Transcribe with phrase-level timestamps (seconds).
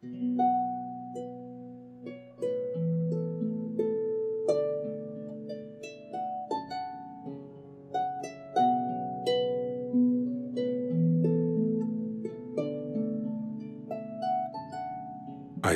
[0.00, 0.06] I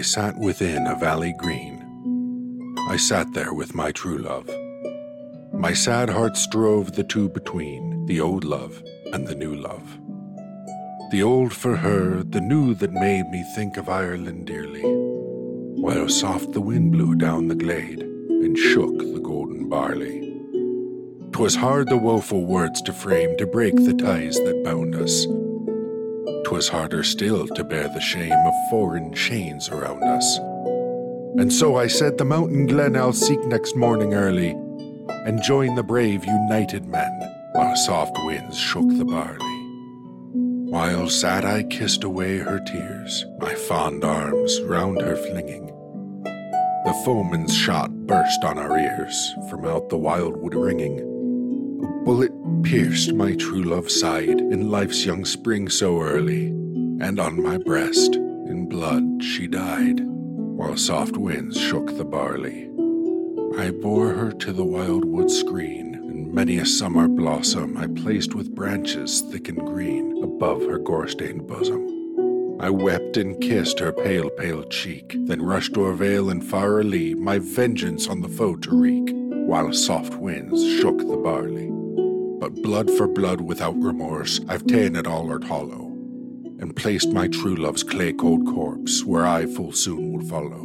[0.02, 2.76] sat within a valley green.
[2.88, 4.48] I sat there with my true love.
[5.52, 8.82] My sad heart strove the two between, the old love
[9.12, 9.98] and the new love.
[11.12, 16.52] The old for her, the new that made me think of Ireland dearly, while soft
[16.52, 20.40] the wind blew down the glade and shook the golden barley.
[21.32, 25.26] 'Twas hard the woeful words to frame to break the ties that bound us.
[26.46, 30.38] 'Twas harder still to bear the shame of foreign chains around us.
[31.36, 34.56] And so I said the mountain glen I'll seek next morning early,
[35.26, 37.12] and join the brave united men
[37.52, 39.51] while soft winds shook the barley.
[40.82, 45.66] While sad I kissed away her tears, my fond arms round her flinging.
[46.24, 50.98] The foeman's shot burst on our ears from out the wildwood ringing.
[50.98, 52.32] A bullet
[52.64, 58.16] pierced my true love's side in life's young spring so early, and on my breast
[58.16, 62.68] in blood she died, while soft winds shook the barley.
[63.56, 68.52] I bore her to the wildwood screen, and many a summer blossom I placed with
[68.52, 72.58] branches thick and green above her gore-stained bosom.
[72.58, 76.82] I wept and kissed her pale, pale cheek, then rushed o'er vale and far or
[76.82, 79.12] lee, my vengeance on the foe to wreak,
[79.46, 81.70] while soft winds shook the barley.
[82.40, 85.86] But blood for blood without remorse, I've ta'en it all art hollow,
[86.58, 90.64] and placed my true love's clay cold corpse where I full soon will follow.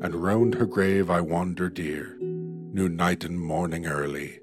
[0.00, 4.40] And round her grave I wander dear, new night and morning early,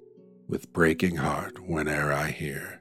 [0.48, 2.81] with breaking heart whene'er I hear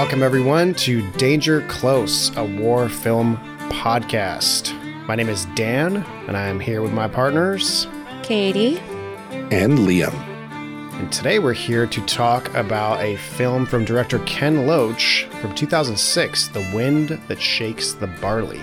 [0.00, 3.36] Welcome, everyone, to Danger Close, a war film
[3.68, 4.72] podcast.
[5.06, 5.96] My name is Dan,
[6.26, 7.86] and I am here with my partners.
[8.22, 8.78] Katie.
[9.28, 10.14] And Liam.
[10.94, 16.48] And today we're here to talk about a film from director Ken Loach from 2006,
[16.48, 18.62] The Wind That Shakes the Barley.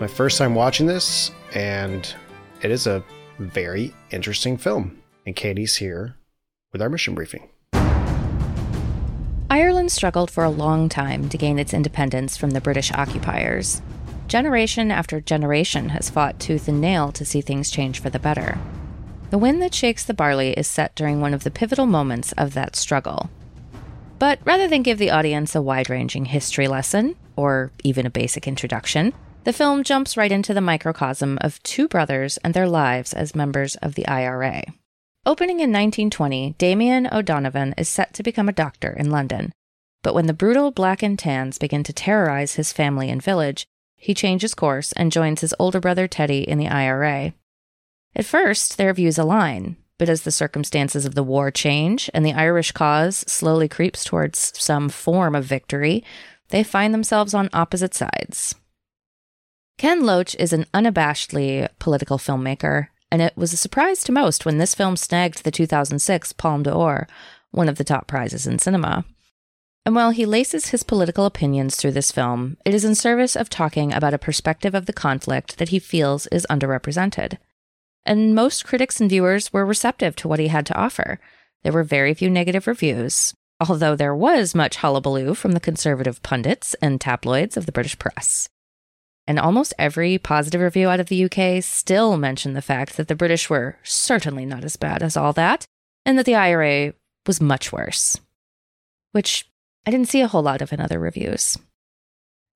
[0.00, 2.14] My first time watching this, and
[2.62, 3.04] it is a
[3.38, 5.02] very interesting film.
[5.26, 6.16] And Katie's here
[6.72, 7.50] with our mission briefing.
[9.50, 13.80] Ireland struggled for a long time to gain its independence from the British occupiers.
[14.26, 18.58] Generation after generation has fought tooth and nail to see things change for the better.
[19.30, 22.52] The Wind That Shakes the Barley is set during one of the pivotal moments of
[22.52, 23.30] that struggle.
[24.18, 28.46] But rather than give the audience a wide ranging history lesson, or even a basic
[28.46, 33.34] introduction, the film jumps right into the microcosm of two brothers and their lives as
[33.34, 34.62] members of the IRA.
[35.28, 39.52] Opening in 1920, Damien O'Donovan is set to become a doctor in London.
[40.02, 44.14] But when the brutal black and tans begin to terrorize his family and village, he
[44.14, 47.34] changes course and joins his older brother Teddy in the IRA.
[48.16, 52.32] At first, their views align, but as the circumstances of the war change and the
[52.32, 56.02] Irish cause slowly creeps towards some form of victory,
[56.48, 58.54] they find themselves on opposite sides.
[59.76, 64.58] Ken Loach is an unabashedly political filmmaker, and it was a surprise to most when
[64.58, 67.06] this film snagged the 2006 Palme d'Or,
[67.50, 69.04] one of the top prizes in cinema.
[69.86, 73.48] And while he laces his political opinions through this film, it is in service of
[73.48, 77.38] talking about a perspective of the conflict that he feels is underrepresented.
[78.04, 81.20] And most critics and viewers were receptive to what he had to offer.
[81.62, 86.74] There were very few negative reviews, although there was much hullabaloo from the conservative pundits
[86.82, 88.48] and tabloids of the British press.
[89.28, 93.14] And almost every positive review out of the UK still mentioned the fact that the
[93.14, 95.66] British were certainly not as bad as all that,
[96.06, 96.94] and that the IRA
[97.26, 98.18] was much worse.
[99.12, 99.46] Which
[99.86, 101.58] I didn't see a whole lot of in other reviews.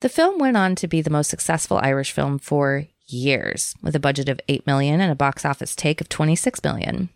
[0.01, 4.01] The film went on to be the most successful Irish film for years, with a
[4.01, 7.11] budget of 8 million and a box office take of 26 million.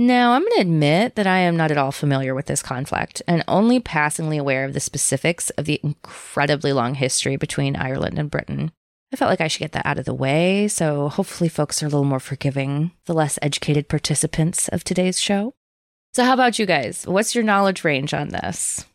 [0.00, 3.20] Now, I'm going to admit that I am not at all familiar with this conflict
[3.26, 8.30] and only passingly aware of the specifics of the incredibly long history between Ireland and
[8.30, 8.72] Britain.
[9.12, 11.86] I felt like I should get that out of the way, so hopefully, folks are
[11.86, 15.52] a little more forgiving, the less educated participants of today's show.
[16.14, 17.06] So, how about you guys?
[17.06, 18.86] What's your knowledge range on this?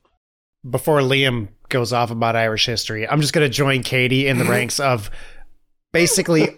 [0.70, 4.46] before Liam goes off about Irish history, I'm just going to join Katie in the
[4.50, 5.10] ranks of
[5.96, 6.50] basically,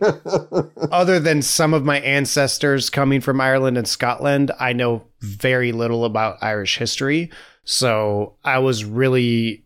[0.91, 6.05] other than some of my ancestors coming from Ireland and Scotland, I know very little
[6.05, 7.29] about Irish history.
[7.63, 9.63] So I was really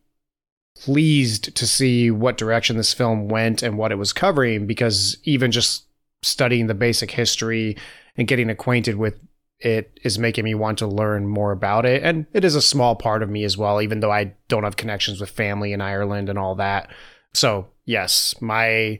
[0.76, 5.54] pleased to see what direction this film went and what it was covering because even
[5.54, 5.86] just
[6.22, 7.78] studying the basic history
[8.18, 9.18] and getting acquainted with
[9.62, 12.04] it is making me want to learn more about it.
[12.04, 14.76] And it is a small part of me as well, even though I don't have
[14.76, 16.92] connections with family in Ireland and all that.
[17.34, 19.00] So, yes, my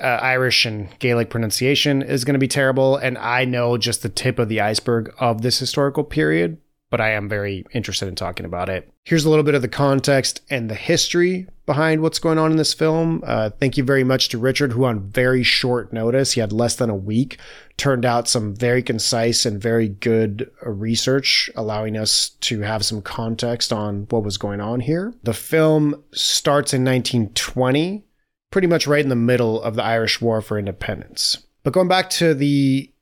[0.00, 2.96] uh, Irish and Gaelic pronunciation is going to be terrible.
[2.96, 6.58] And I know just the tip of the iceberg of this historical period,
[6.90, 8.92] but I am very interested in talking about it.
[9.04, 12.56] Here's a little bit of the context and the history behind what's going on in
[12.56, 13.22] this film.
[13.24, 16.76] Uh, thank you very much to Richard, who, on very short notice, he had less
[16.76, 17.38] than a week,
[17.76, 23.00] turned out some very concise and very good uh, research, allowing us to have some
[23.00, 25.14] context on what was going on here.
[25.22, 28.04] The film starts in 1920,
[28.52, 31.38] pretty much right in the middle of the Irish War for Independence.
[31.64, 32.92] But going back to the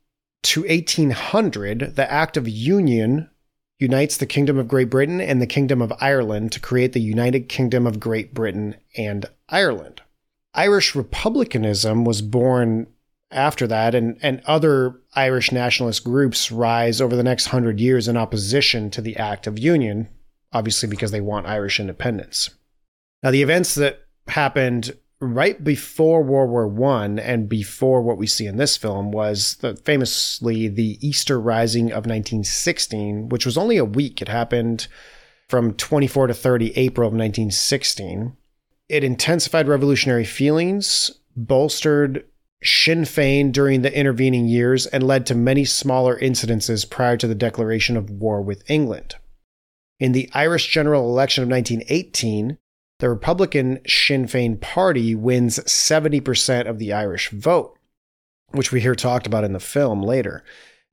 [0.43, 3.29] to 1800, the Act of Union
[3.77, 7.49] unites the Kingdom of Great Britain and the Kingdom of Ireland to create the United
[7.49, 10.01] Kingdom of Great Britain and Ireland.
[10.53, 12.87] Irish republicanism was born
[13.31, 18.17] after that, and, and other Irish nationalist groups rise over the next hundred years in
[18.17, 20.09] opposition to the Act of Union,
[20.51, 22.49] obviously because they want Irish independence.
[23.23, 28.47] Now, the events that happened right before World War One and before what we see
[28.47, 33.85] in this film was the, famously the Easter Rising of 1916, which was only a
[33.85, 34.21] week.
[34.21, 34.87] It happened
[35.47, 38.35] from 24 to 30 April of 1916.
[38.89, 42.25] It intensified revolutionary feelings, bolstered
[42.63, 47.35] Sinn Féin during the intervening years, and led to many smaller incidences prior to the
[47.35, 49.15] declaration of war with England.
[49.99, 52.57] In the Irish general election of 1918,
[53.01, 57.75] the Republican Sinn Féin party wins 70% of the Irish vote,
[58.51, 60.43] which we hear talked about in the film later.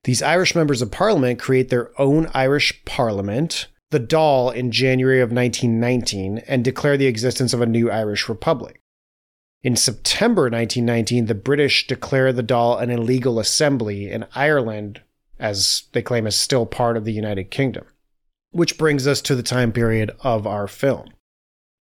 [0.05, 5.31] These Irish members of parliament create their own Irish parliament, the Dáil, in January of
[5.31, 8.81] 1919, and declare the existence of a new Irish republic.
[9.61, 15.01] In September 1919, the British declare the Dáil an illegal assembly, in Ireland,
[15.37, 17.85] as they claim, is still part of the United Kingdom.
[18.49, 21.09] Which brings us to the time period of our film.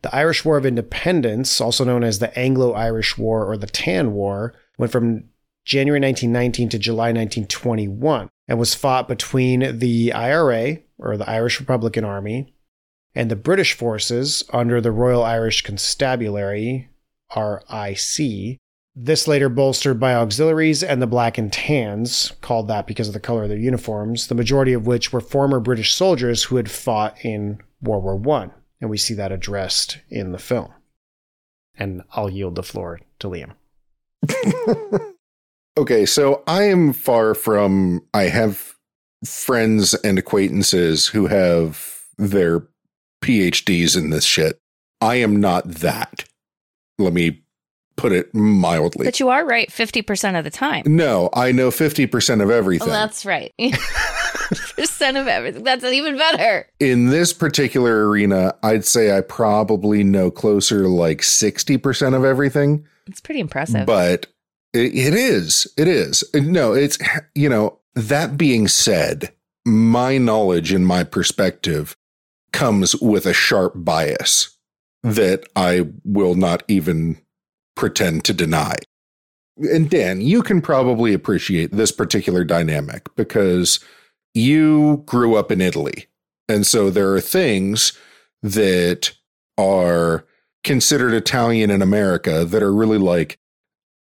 [0.03, 4.13] The Irish War of Independence, also known as the Anglo Irish War or the Tan
[4.13, 5.25] War, went from
[5.65, 12.05] January 1919 to July 1921 and was fought between the IRA, or the Irish Republican
[12.05, 12.55] Army,
[13.15, 16.89] and the British forces under the Royal Irish Constabulary,
[17.37, 18.59] RIC.
[18.95, 23.21] This later bolstered by auxiliaries and the Black and Tans, called that because of the
[23.21, 27.17] color of their uniforms, the majority of which were former British soldiers who had fought
[27.25, 30.73] in World War One and we see that addressed in the film.
[31.77, 33.53] And I'll yield the floor to Liam.
[35.79, 38.03] okay, so I am far from.
[38.13, 38.75] I have
[39.25, 42.67] friends and acquaintances who have their
[43.23, 44.61] PhDs in this shit.
[45.01, 46.25] I am not that.
[46.99, 47.43] Let me
[47.97, 49.05] put it mildly.
[49.05, 50.85] But you are right 50% of the time.
[50.87, 52.89] No, I know 50% of everything.
[52.89, 53.53] Well, that's right.
[54.99, 55.63] percent of everything.
[55.63, 56.67] That's even better.
[56.81, 62.87] In this particular arena, I'd say I probably know closer to like 60% of everything.
[63.07, 63.87] It's pretty impressive.
[63.87, 64.27] But
[64.73, 65.73] it, it is.
[65.77, 66.25] It is.
[66.35, 66.99] No, it's,
[67.35, 69.33] you know, that being said,
[69.65, 71.97] my knowledge and my perspective
[72.53, 74.57] comes with a sharp bias
[75.03, 77.19] that I will not even
[77.77, 78.75] pretend to deny.
[79.59, 83.81] And Dan, you can probably appreciate this particular dynamic because
[84.39, 86.07] you grew up in Italy.
[86.49, 87.93] And so there are things
[88.43, 89.13] that
[89.59, 90.25] are
[90.65, 93.39] considered Italian in America that are really like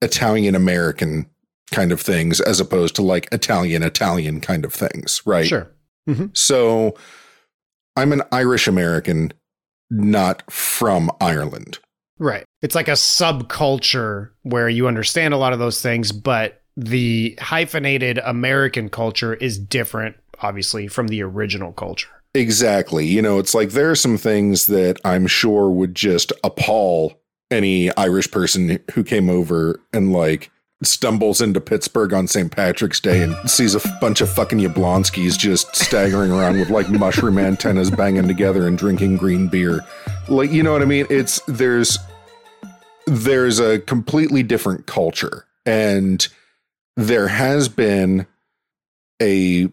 [0.01, 1.29] Italian American
[1.71, 5.47] kind of things as opposed to like Italian Italian kind of things, right?
[5.47, 5.71] Sure.
[6.09, 6.27] Mm-hmm.
[6.33, 6.95] So
[7.95, 9.33] I'm an Irish American,
[9.89, 11.79] not from Ireland.
[12.19, 12.45] Right.
[12.61, 18.19] It's like a subculture where you understand a lot of those things, but the hyphenated
[18.19, 22.09] American culture is different, obviously, from the original culture.
[22.35, 23.05] Exactly.
[23.05, 27.95] You know, it's like there are some things that I'm sure would just appall any
[27.95, 30.49] Irish person who came over and like
[30.81, 32.51] stumbles into Pittsburgh on St.
[32.51, 36.89] Patrick's Day and sees a f- bunch of fucking Yablonskis just staggering around with like
[36.89, 39.81] mushroom antennas banging together and drinking green beer.
[40.27, 41.05] Like, you know what I mean?
[41.09, 41.97] It's there's
[43.05, 46.27] there's a completely different culture and
[46.95, 48.27] there has been
[49.21, 49.69] a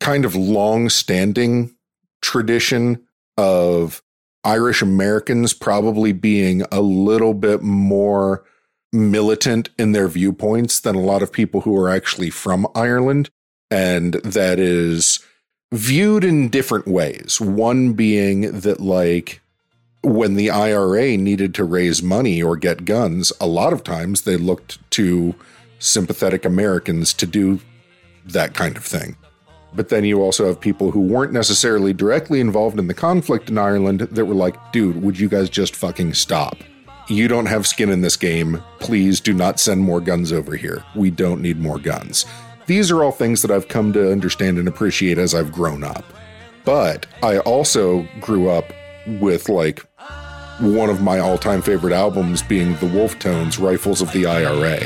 [0.00, 1.74] kind of long standing
[2.22, 4.02] tradition of
[4.44, 8.44] Irish Americans probably being a little bit more
[8.92, 13.30] militant in their viewpoints than a lot of people who are actually from Ireland.
[13.70, 15.20] And that is
[15.72, 17.40] viewed in different ways.
[17.40, 19.40] One being that, like,
[20.02, 24.36] when the IRA needed to raise money or get guns, a lot of times they
[24.36, 25.34] looked to
[25.80, 27.58] sympathetic Americans to do
[28.24, 29.16] that kind of thing.
[29.74, 33.58] But then you also have people who weren't necessarily directly involved in the conflict in
[33.58, 36.58] Ireland that were like, dude, would you guys just fucking stop?
[37.08, 38.62] You don't have skin in this game.
[38.78, 40.84] Please do not send more guns over here.
[40.94, 42.24] We don't need more guns.
[42.66, 46.04] These are all things that I've come to understand and appreciate as I've grown up.
[46.64, 48.72] But I also grew up
[49.20, 49.84] with like
[50.60, 54.78] one of my all time favorite albums being the Wolfe Tones Rifles of the IRA.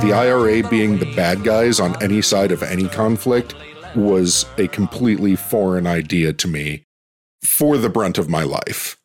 [0.00, 3.54] The IRA being the bad guys on any side of any conflict
[3.94, 6.86] was a completely foreign idea to me
[7.44, 8.96] for the brunt of my life.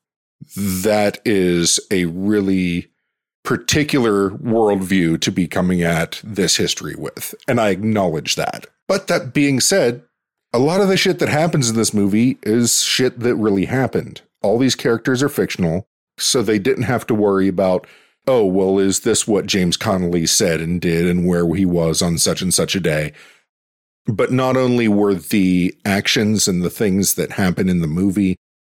[0.55, 2.88] That is a really
[3.43, 8.67] particular worldview to be coming at this history with, and I acknowledge that.
[8.88, 10.03] But that being said,
[10.54, 14.22] a lot of the shit that happens in this movie is shit that really happened.
[14.42, 15.88] All these characters are fictional,
[16.18, 17.88] so they didn't have to worry about
[18.30, 22.18] oh, well, is this what James Connolly said and did and where he was on
[22.18, 23.13] such and such a day?
[24.06, 28.36] But not only were the actions and the things that happen in the movie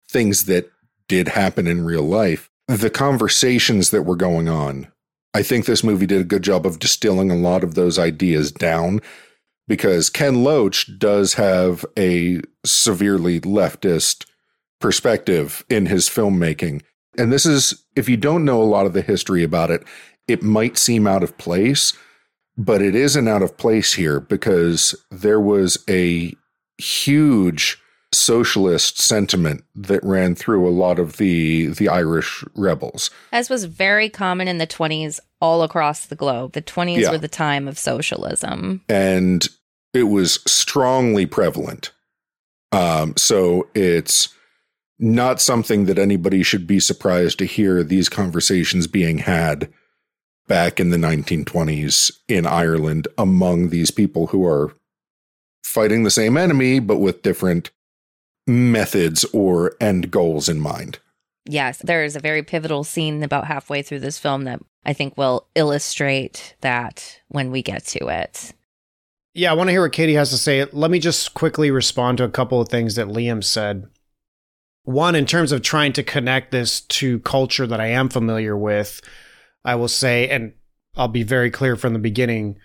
[0.09, 0.71] things that
[1.07, 4.87] did happen in real life, the conversations that were going on.
[5.33, 8.51] I think this movie did a good job of distilling a lot of those ideas
[8.51, 9.01] down
[9.69, 14.25] because Ken Loach does have a severely leftist
[14.81, 16.81] perspective in his filmmaking.
[17.17, 19.83] And this is, if you don't know a lot of the history about it,
[20.27, 21.93] it might seem out of place,
[22.57, 26.33] but it isn't out of place here because there was a
[26.77, 27.77] huge
[28.11, 33.11] socialist sentiment that ran through a lot of the the Irish rebels.
[33.31, 36.53] As was very common in the 20s all across the globe.
[36.53, 37.11] The 20s Yeah.
[37.11, 38.81] were the time of socialism.
[38.89, 39.47] and
[39.93, 41.91] it was strongly prevalent.
[42.71, 44.29] Um, so it's
[44.99, 49.71] not something that anybody should be surprised to hear these conversations being had
[50.47, 54.73] back in the 1920s in Ireland among these people who are
[55.63, 57.71] fighting the same enemy, but with different
[58.45, 60.99] methods or end goals in mind.
[61.45, 65.17] Yes, there is a very pivotal scene about halfway through this film that I think
[65.17, 68.53] will illustrate that when we get to it.
[69.39, 70.65] Yeah, I want to hear what Katie has to say.
[70.65, 73.87] Let me just quickly respond to a couple of things that Liam said.
[74.83, 78.99] One, in terms of trying to connect this to culture that I am familiar with,
[79.63, 80.51] I will say, and
[80.97, 82.57] I'll be very clear from the beginning,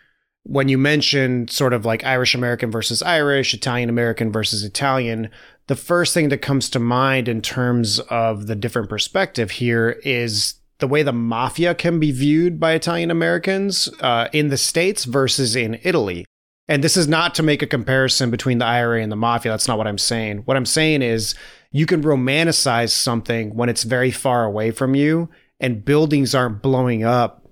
[0.42, 5.30] when you mentioned sort of like Irish American versus Irish, Italian American versus Italian,
[5.68, 10.54] the first thing that comes to mind in terms of the different perspective here is
[10.78, 15.54] the way the mafia can be viewed by Italian Americans uh, in the States versus
[15.54, 16.24] in Italy.
[16.66, 19.52] And this is not to make a comparison between the IRA and the mafia.
[19.52, 20.38] That's not what I'm saying.
[20.38, 21.34] What I'm saying is
[21.72, 25.28] you can romanticize something when it's very far away from you
[25.60, 27.46] and buildings aren't blowing up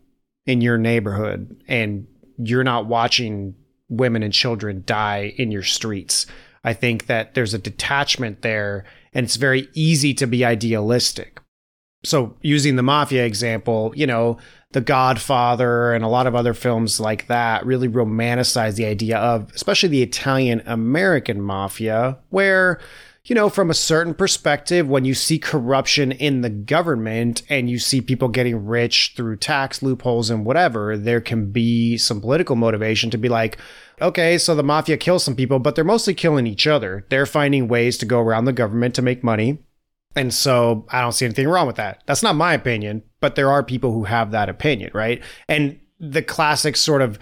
[0.47, 2.07] in your neighborhood and
[2.39, 3.55] you're not watching
[3.89, 6.27] women and children die in your streets.
[6.65, 11.42] I think that there's a detachment there and it's very easy to be idealistic.
[12.05, 14.39] So, using the mafia example, you know,
[14.73, 19.53] The Godfather and a lot of other films like that really romanticize the idea of,
[19.55, 22.81] especially the Italian American mafia, where,
[23.25, 27.79] you know, from a certain perspective, when you see corruption in the government and you
[27.79, 33.11] see people getting rich through tax loopholes and whatever, there can be some political motivation
[33.11, 33.59] to be like,
[34.01, 37.07] okay, so the mafia kills some people, but they're mostly killing each other.
[37.11, 39.59] They're finding ways to go around the government to make money.
[40.15, 42.03] And so I don't see anything wrong with that.
[42.07, 45.23] That's not my opinion, but there are people who have that opinion, right?
[45.49, 47.19] And the classic sort of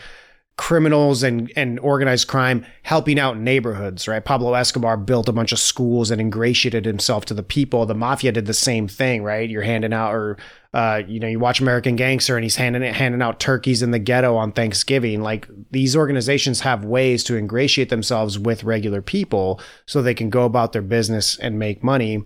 [0.57, 4.23] criminals and, and organized crime helping out neighborhoods, right?
[4.23, 7.87] Pablo Escobar built a bunch of schools and ingratiated himself to the people.
[7.87, 9.49] The mafia did the same thing, right?
[9.49, 10.37] You're handing out, or,
[10.75, 13.99] uh, you know, you watch American Gangster and he's handing, handing out turkeys in the
[13.99, 15.23] ghetto on Thanksgiving.
[15.23, 20.45] Like these organizations have ways to ingratiate themselves with regular people so they can go
[20.45, 22.25] about their business and make money.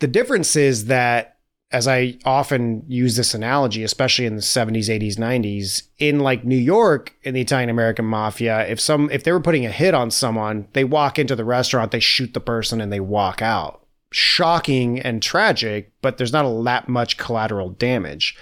[0.00, 1.36] The difference is that
[1.72, 6.56] as I often use this analogy, especially in the 70s, 80s, 90s, in like New
[6.56, 10.10] York in the Italian American mafia, if some if they were putting a hit on
[10.10, 13.84] someone, they walk into the restaurant, they shoot the person and they walk out.
[14.12, 18.36] Shocking and tragic, but there's not a that much collateral damage.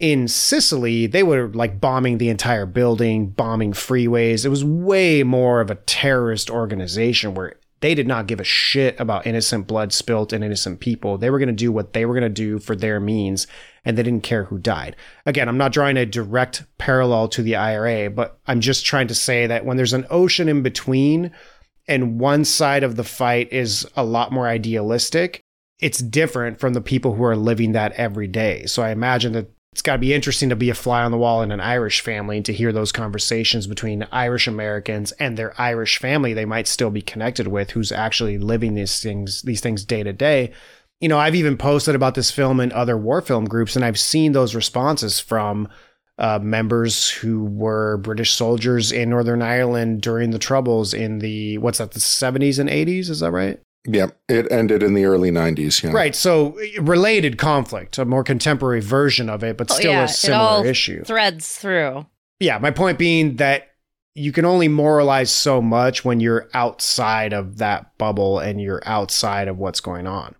[0.00, 4.44] in Sicily, they were like bombing the entire building, bombing freeways.
[4.44, 8.98] It was way more of a terrorist organization where they did not give a shit
[8.98, 11.18] about innocent blood spilt and innocent people.
[11.18, 13.46] They were going to do what they were going to do for their means,
[13.84, 14.96] and they didn't care who died.
[15.26, 19.14] Again, I'm not drawing a direct parallel to the IRA, but I'm just trying to
[19.14, 21.30] say that when there's an ocean in between
[21.86, 25.42] and one side of the fight is a lot more idealistic,
[25.78, 28.64] it's different from the people who are living that every day.
[28.64, 31.18] So I imagine that it's got to be interesting to be a fly on the
[31.18, 35.52] wall in an Irish family and to hear those conversations between Irish Americans and their
[35.60, 39.84] Irish family they might still be connected with who's actually living these things these things
[39.84, 40.52] day to day.
[41.00, 43.98] You know, I've even posted about this film in other war film groups and I've
[43.98, 45.68] seen those responses from
[46.18, 51.78] uh, members who were British soldiers in Northern Ireland during the Troubles in the what's
[51.78, 53.58] that the 70s and 80s is that right?
[53.86, 55.82] Yeah, it ended in the early 90s.
[55.82, 55.90] Yeah.
[55.92, 56.14] Right.
[56.14, 60.08] So related conflict, a more contemporary version of it, but Oh, still yeah, a it
[60.08, 61.04] similar all issue.
[61.04, 62.06] Threads through.
[62.40, 63.68] yeah, my point being that
[64.14, 69.48] you can only moralize so much when you're outside of that bubble and you're outside
[69.48, 70.34] of what's going on.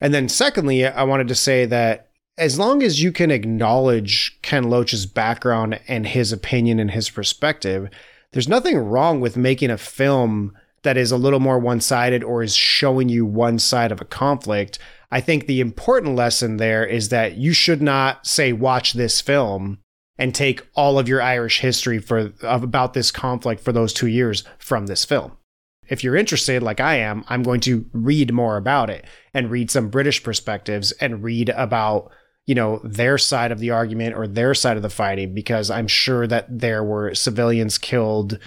[0.00, 4.64] And then secondly, I wanted to say that as long as you can acknowledge Ken
[4.64, 7.88] Loach's background and his opinion and his perspective,
[8.32, 10.52] there's nothing wrong with making a film
[10.84, 14.78] that is a little more one-sided or is showing you one side of a conflict.
[15.10, 19.78] I think the important lesson there is that you should not say watch this film
[20.16, 24.44] and take all of your Irish history for about this conflict for those 2 years
[24.58, 25.32] from this film.
[25.88, 29.70] If you're interested like I am, I'm going to read more about it and read
[29.70, 32.10] some British perspectives and read about
[32.46, 35.88] you know their side of the argument or their side of the fighting because I'm
[35.88, 38.38] sure that there were civilians killed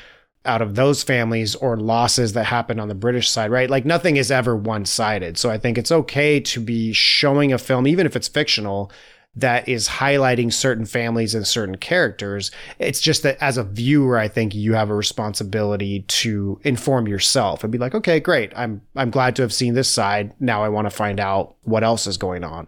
[0.48, 3.70] out of those families or losses that happened on the British side, right?
[3.70, 5.38] Like nothing is ever one sided.
[5.38, 8.92] So I think it's okay to be showing a film, even if it's fictional,
[9.36, 12.50] that is highlighting certain families and certain characters.
[12.80, 17.64] It's just that as a viewer, I think you have a responsibility to inform yourself
[17.64, 18.52] and be like, okay, great.
[18.56, 20.34] I'm I'm glad to have seen this side.
[20.40, 22.68] Now I want to find out what else is going on.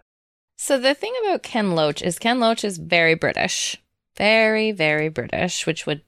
[0.58, 3.78] So the thing about Ken Loach is Ken Loach is very British.
[4.16, 6.02] Very, very British, which would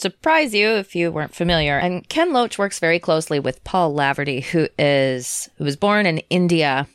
[0.00, 1.78] surprise you if you weren't familiar.
[1.78, 6.18] And Ken Loach works very closely with Paul Laverty, who is who was born in
[6.30, 6.88] India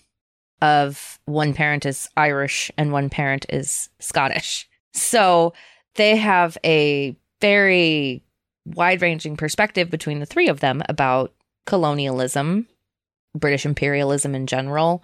[0.62, 4.68] of one parent is Irish and one parent is Scottish.
[4.94, 5.54] So
[5.96, 8.24] they have a very
[8.66, 11.34] wide-ranging perspective between the three of them about
[11.66, 12.68] colonialism,
[13.36, 15.04] British imperialism in general,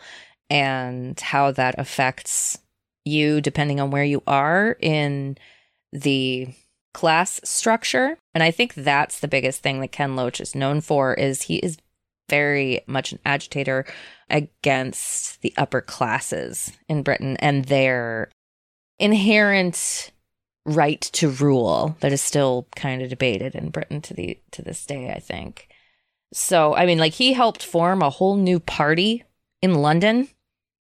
[0.49, 2.57] and how that affects
[3.05, 5.37] you depending on where you are in
[5.91, 6.47] the
[6.93, 8.17] class structure.
[8.33, 11.57] And I think that's the biggest thing that Ken Loach is known for is he
[11.57, 11.77] is
[12.29, 13.85] very much an agitator
[14.29, 18.29] against the upper classes in Britain and their
[18.99, 20.11] inherent
[20.65, 24.85] right to rule that is still kind of debated in Britain to the to this
[24.85, 25.67] day, I think.
[26.33, 29.23] So, I mean, like he helped form a whole new party
[29.61, 30.29] in London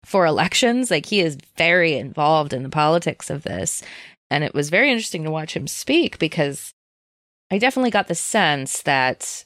[0.05, 0.91] for elections.
[0.91, 3.83] Like he is very involved in the politics of this.
[4.31, 6.75] And it was very interesting to watch him speak because
[7.51, 9.45] I definitely got the sense that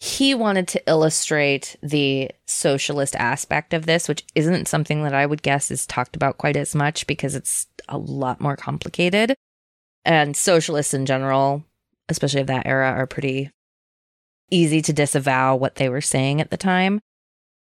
[0.00, 5.42] he wanted to illustrate the socialist aspect of this, which isn't something that I would
[5.42, 9.34] guess is talked about quite as much because it's a lot more complicated.
[10.04, 11.64] And socialists in general,
[12.08, 13.50] especially of that era, are pretty
[14.50, 17.00] easy to disavow what they were saying at the time.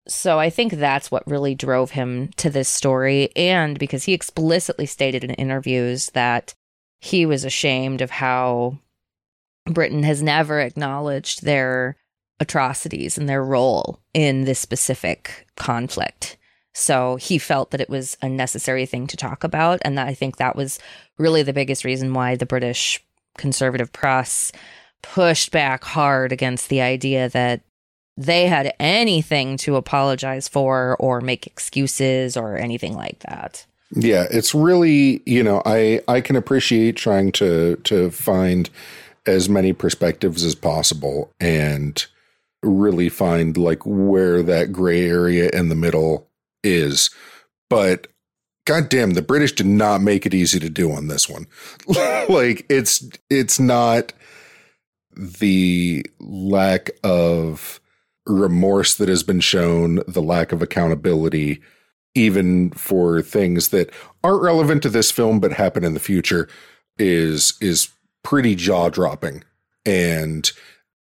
[0.09, 3.31] So I think that's what really drove him to this story.
[3.35, 6.55] And because he explicitly stated in interviews that
[7.01, 8.79] he was ashamed of how
[9.67, 11.97] Britain has never acknowledged their
[12.39, 16.37] atrocities and their role in this specific conflict.
[16.75, 19.81] So he felt that it was a necessary thing to talk about.
[19.83, 20.79] And that I think that was
[21.19, 23.03] really the biggest reason why the British
[23.39, 24.53] conservative press
[25.03, 27.63] pushed back hard against the idea that
[28.17, 33.67] they had anything to apologize for or make excuses or anything like that.
[33.91, 38.69] Yeah, it's really, you know, I I can appreciate trying to to find
[39.27, 42.05] as many perspectives as possible and
[42.63, 46.29] really find like where that gray area in the middle
[46.65, 47.11] is.
[47.69, 48.09] But
[48.65, 51.47] goddamn, the British did not make it easy to do on this one.
[52.29, 54.13] like it's it's not
[55.17, 57.81] the lack of
[58.27, 61.61] remorse that has been shown, the lack of accountability,
[62.15, 63.91] even for things that
[64.25, 66.49] aren't relevant to this film but happen in the future,
[66.99, 67.91] is is
[68.25, 69.45] pretty jaw dropping.
[69.85, 70.51] And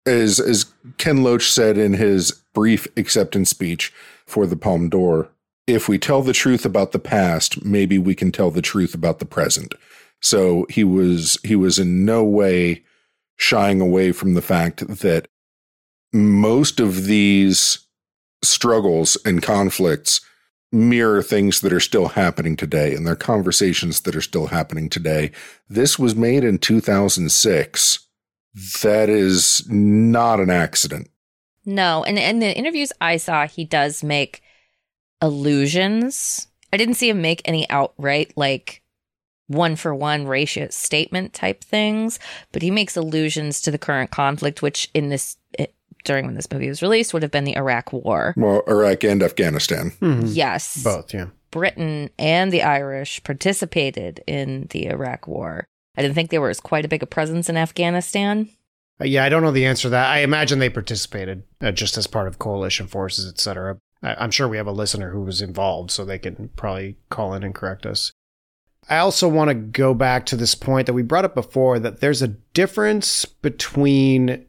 [0.05, 0.65] as as
[0.97, 3.93] Ken Loach said in his brief acceptance speech
[4.25, 5.29] for the Palme d'Or,
[5.67, 9.19] if we tell the truth about the past, maybe we can tell the truth about
[9.19, 9.73] the present.
[10.21, 12.83] So he was he was in no way
[13.37, 15.27] shying away from the fact that
[16.13, 17.79] most of these
[18.43, 20.21] struggles and conflicts
[20.71, 25.31] mirror things that are still happening today and they're conversations that are still happening today.
[25.69, 28.07] This was made in 2006.
[28.81, 31.09] That is not an accident.
[31.65, 34.41] No, and in the interviews I saw, he does make
[35.19, 36.47] allusions.
[36.73, 38.81] I didn't see him make any outright like
[39.47, 42.17] one for one racist statement type things,
[42.51, 45.37] but he makes allusions to the current conflict, which in this
[46.03, 48.33] during when this movie was released would have been the Iraq War.
[48.37, 49.91] Well, Iraq and Afghanistan.
[50.25, 51.27] Yes, Both, yeah.
[51.51, 55.65] Britain and the Irish participated in the Iraq War.
[55.97, 58.49] I didn't think there was quite a big a presence in Afghanistan.
[58.99, 60.09] Uh, yeah, I don't know the answer to that.
[60.09, 63.77] I imagine they participated uh, just as part of coalition forces, etc.
[64.01, 67.33] I- I'm sure we have a listener who was involved, so they can probably call
[67.33, 68.11] in and correct us.
[68.89, 71.99] I also want to go back to this point that we brought up before that
[71.99, 74.45] there's a difference between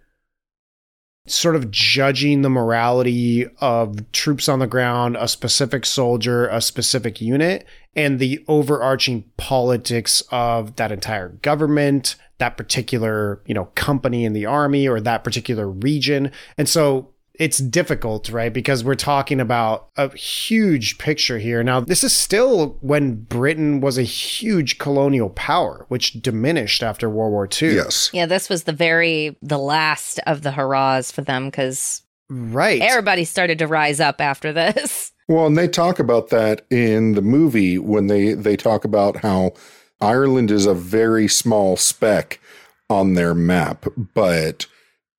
[1.26, 7.20] sort of judging the morality of troops on the ground, a specific soldier, a specific
[7.20, 14.32] unit, and the overarching politics of that entire government, that particular, you know, company in
[14.32, 16.32] the army or that particular region.
[16.58, 18.52] And so it's difficult, right?
[18.52, 21.62] Because we're talking about a huge picture here.
[21.62, 27.32] Now, this is still when Britain was a huge colonial power, which diminished after World
[27.32, 27.74] War II.
[27.74, 28.10] Yes.
[28.12, 32.80] Yeah, this was the very the last of the hurrahs for them because Right.
[32.80, 35.10] everybody started to rise up after this.
[35.28, 39.52] Well, and they talk about that in the movie when they they talk about how
[40.00, 42.40] Ireland is a very small speck
[42.90, 44.66] on their map, but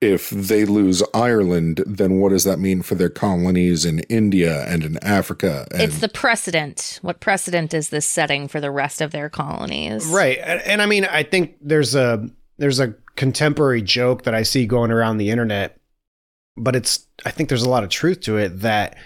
[0.03, 4.83] if they lose Ireland, then what does that mean for their colonies in India and
[4.83, 5.65] in Africa?
[5.71, 6.99] And it's the precedent.
[7.01, 10.05] What precedent is this setting for the rest of their colonies?
[10.07, 10.37] Right.
[10.43, 14.65] And, and I mean, I think there's a there's a contemporary joke that I see
[14.65, 15.79] going around the internet,
[16.57, 18.97] but it's I think there's a lot of truth to it that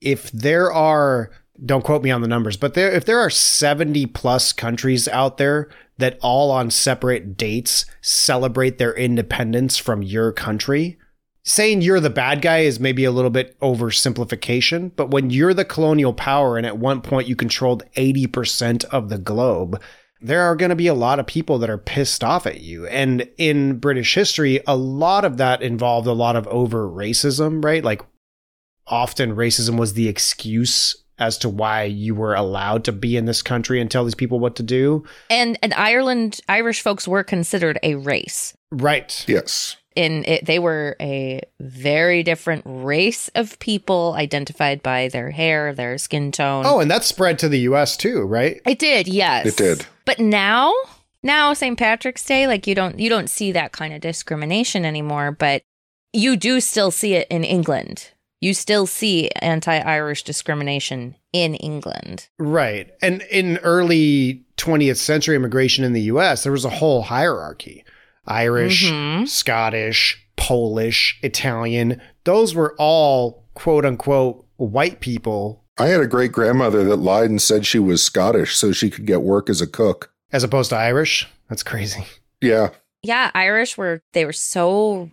[0.00, 1.30] if there are
[1.64, 5.38] don't quote me on the numbers, but there if there are 70 plus countries out
[5.38, 10.98] there that all on separate dates celebrate their independence from your country,
[11.44, 15.64] saying you're the bad guy is maybe a little bit oversimplification, but when you're the
[15.64, 19.80] colonial power and at one point you controlled 80% of the globe,
[20.20, 22.86] there are going to be a lot of people that are pissed off at you.
[22.86, 27.84] And in British history, a lot of that involved a lot of over racism, right?
[27.84, 28.02] Like
[28.86, 33.42] often racism was the excuse as to why you were allowed to be in this
[33.42, 35.04] country and tell these people what to do.
[35.30, 38.56] And and Ireland Irish folks were considered a race.
[38.70, 39.24] Right.
[39.26, 39.76] yes.
[39.94, 45.96] In it, they were a very different race of people identified by their hair, their
[45.96, 46.64] skin tone.
[46.66, 48.60] Oh, and that spread to the US too, right?
[48.66, 49.46] It did, yes.
[49.46, 49.86] It did.
[50.04, 50.74] But now,
[51.22, 51.78] now St.
[51.78, 55.62] Patrick's Day, like you don't you don't see that kind of discrimination anymore, but
[56.12, 58.10] you do still see it in England.
[58.40, 62.28] You still see anti-Irish discrimination in England.
[62.38, 62.90] Right.
[63.02, 67.84] And in early 20th century immigration in the US, there was a whole hierarchy.
[68.26, 69.28] Irish, Mhm.
[69.28, 72.00] Scottish, Polish, Italian.
[72.24, 77.40] Those were all quote unquote white people I had a great grandmother that lied and
[77.40, 80.10] said she was Scottish so she could get work as a cook.
[80.32, 81.28] as opposed to Irish.
[81.48, 82.04] That's crazy.
[82.40, 82.70] Yeah.
[83.02, 85.10] Yeah, Irish were they were so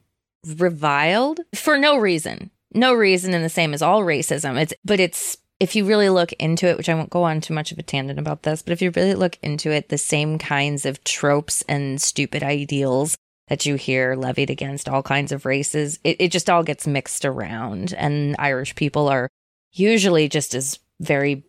[0.57, 2.49] reviled for no reason.
[2.73, 4.59] No reason and the same as all racism.
[4.61, 7.53] It's but it's if you really look into it, which I won't go on too
[7.53, 10.37] much of a tangent about this, but if you really look into it, the same
[10.37, 13.15] kinds of tropes and stupid ideals
[13.47, 17.23] that you hear levied against all kinds of races, it, it just all gets mixed
[17.23, 17.93] around.
[17.93, 19.29] And Irish people are
[19.71, 21.43] usually just as very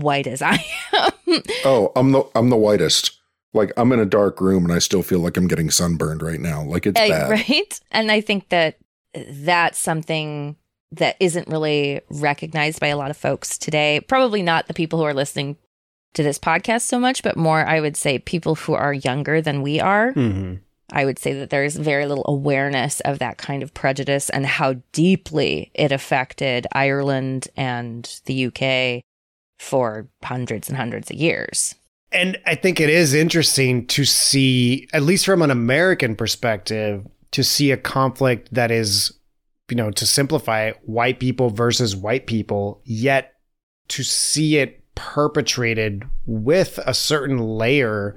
[0.00, 1.42] white as I am.
[1.64, 3.12] Oh, I'm the I'm the whitest.
[3.52, 6.40] Like I'm in a dark room and I still feel like I'm getting sunburned right
[6.40, 6.62] now.
[6.62, 7.30] Like it's bad.
[7.30, 7.80] right?
[7.90, 8.78] And I think that
[9.14, 10.56] that's something
[10.92, 14.00] that isn't really recognized by a lot of folks today.
[14.00, 15.56] Probably not the people who are listening
[16.14, 19.62] to this podcast so much, but more, I would say, people who are younger than
[19.62, 20.12] we are.
[20.12, 20.54] Mm-hmm.
[20.92, 24.76] I would say that there's very little awareness of that kind of prejudice and how
[24.92, 29.02] deeply it affected Ireland and the UK
[29.58, 31.74] for hundreds and hundreds of years.
[32.12, 37.42] And I think it is interesting to see, at least from an American perspective, to
[37.42, 39.12] see a conflict that is,
[39.70, 43.34] you know, to simplify white people versus white people, yet
[43.88, 48.16] to see it perpetrated with a certain layer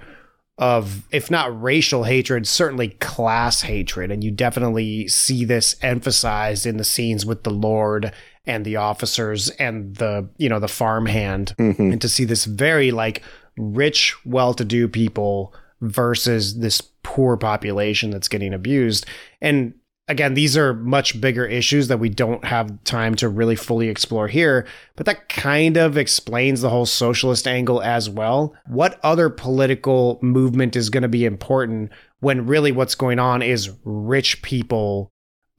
[0.57, 4.11] of, if not racial hatred, certainly class hatred.
[4.11, 8.11] And you definitely see this emphasized in the scenes with the Lord
[8.45, 11.55] and the officers and the, you know, the farmhand.
[11.57, 11.93] Mhm.
[11.93, 13.21] And to see this very like
[13.57, 19.05] rich, well to do people versus this poor population that's getting abused.
[19.41, 19.73] And
[20.09, 24.27] again, these are much bigger issues that we don't have time to really fully explore
[24.27, 28.53] here, but that kind of explains the whole socialist angle as well.
[28.65, 33.71] What other political movement is going to be important when really what's going on is
[33.85, 35.09] rich people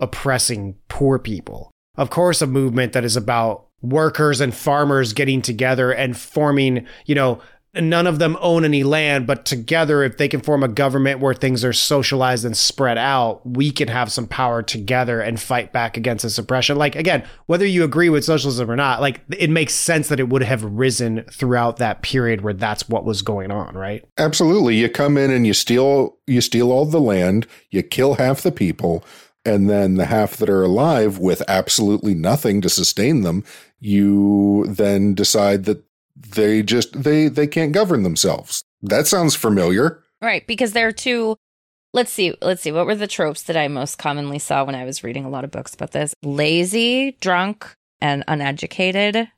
[0.00, 1.70] oppressing poor people?
[1.96, 7.14] Of course, a movement that is about workers and farmers getting together and forming, you
[7.14, 7.40] know,
[7.74, 11.34] none of them own any land, but together, if they can form a government where
[11.34, 15.96] things are socialized and spread out, we can have some power together and fight back
[15.96, 16.76] against this oppression.
[16.76, 20.28] Like, again, whether you agree with socialism or not, like, it makes sense that it
[20.28, 24.04] would have risen throughout that period where that's what was going on, right?
[24.18, 24.76] Absolutely.
[24.76, 28.52] You come in and you steal you steal all the land, you kill half the
[28.52, 29.04] people,
[29.44, 33.44] and then the half that are alive with absolutely nothing to sustain them,
[33.80, 35.82] you then decide that
[36.28, 38.62] they just they they can't govern themselves.
[38.82, 40.02] That sounds familiar.
[40.22, 41.36] Right, because there are two.
[41.92, 42.34] Let's see.
[42.40, 42.70] Let's see.
[42.72, 45.44] What were the tropes that I most commonly saw when I was reading a lot
[45.44, 46.14] of books about this?
[46.22, 49.28] Lazy, drunk, and uneducated.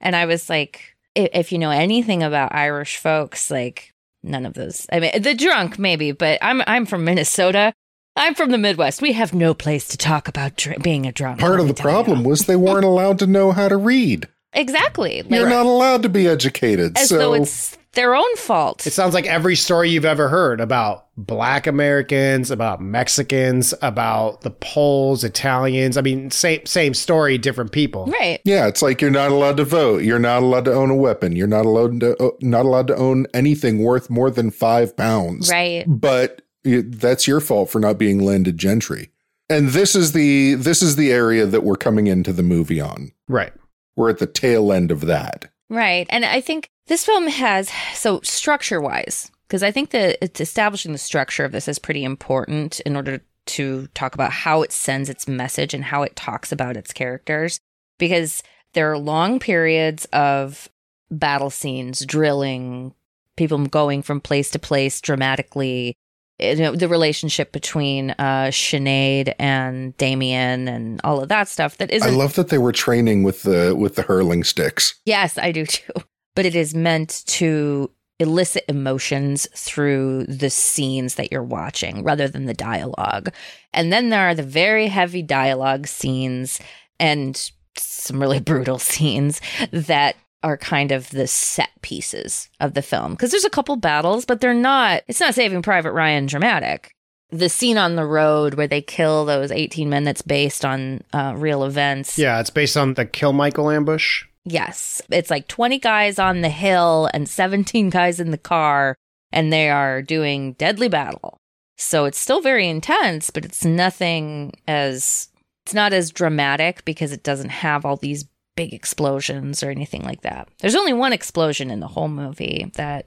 [0.00, 4.54] And I was like, if, if you know anything about Irish folks, like none of
[4.54, 4.86] those.
[4.92, 7.72] I mean, the drunk maybe, but I'm I'm from Minnesota.
[8.16, 9.00] I'm from the Midwest.
[9.00, 11.38] We have no place to talk about dr- being a drunk.
[11.38, 14.28] Part of the problem was they weren't allowed to know how to read.
[14.52, 15.22] Exactly.
[15.22, 16.96] Like, You're not allowed to be educated.
[16.98, 18.86] as so though it's their own fault.
[18.86, 24.50] It sounds like every story you've ever heard about black Americans, about Mexicans, about the
[24.50, 25.96] Poles, Italians.
[25.96, 28.06] I mean, same same story, different people.
[28.06, 28.40] right.
[28.44, 30.02] Yeah, it's like you're not allowed to vote.
[30.02, 31.34] You're not allowed to own a weapon.
[31.34, 35.50] You're not allowed to uh, not allowed to own anything worth more than five pounds.
[35.50, 35.84] Right.
[35.86, 39.10] But that's your fault for not being landed gentry.
[39.50, 43.12] And this is the this is the area that we're coming into the movie on.
[43.28, 43.52] Right.
[43.98, 45.50] We're at the tail end of that.
[45.68, 46.06] Right.
[46.08, 50.92] And I think this film has, so structure wise, because I think that it's establishing
[50.92, 55.10] the structure of this is pretty important in order to talk about how it sends
[55.10, 57.58] its message and how it talks about its characters.
[57.98, 58.40] Because
[58.72, 60.68] there are long periods of
[61.10, 62.94] battle scenes, drilling,
[63.36, 65.96] people going from place to place dramatically.
[66.38, 71.90] You know, the relationship between uh, Sinead and Damien and all of that stuff That
[71.90, 74.94] is, I love that they were training with the with the hurling sticks.
[75.04, 75.92] Yes, I do too.
[76.36, 82.46] But it is meant to elicit emotions through the scenes that you're watching rather than
[82.46, 83.32] the dialogue.
[83.72, 86.60] And then there are the very heavy dialogue scenes
[87.00, 93.12] and some really brutal scenes that are kind of the set pieces of the film.
[93.12, 96.92] Because there's a couple battles, but they're not, it's not Saving Private Ryan dramatic.
[97.30, 101.34] The scene on the road where they kill those 18 men that's based on uh,
[101.36, 102.18] real events.
[102.18, 104.24] Yeah, it's based on the Kilmichael ambush.
[104.44, 105.02] Yes.
[105.10, 108.96] It's like 20 guys on the hill and 17 guys in the car,
[109.30, 111.36] and they are doing deadly battle.
[111.76, 115.28] So it's still very intense, but it's nothing as,
[115.66, 118.24] it's not as dramatic because it doesn't have all these
[118.58, 120.48] big explosions or anything like that.
[120.58, 123.06] There's only one explosion in the whole movie that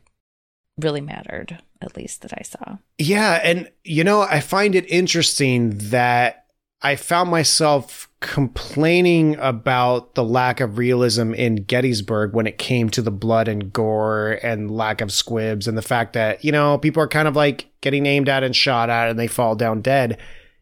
[0.80, 2.78] really mattered, at least that I saw.
[2.98, 6.46] Yeah, and you know, I find it interesting that
[6.82, 13.02] I found myself complaining about the lack of realism in Gettysburg when it came to
[13.02, 17.04] the blood and gore and lack of squibs and the fact that, you know, people
[17.04, 20.18] are kind of like getting aimed at and shot at and they fall down dead.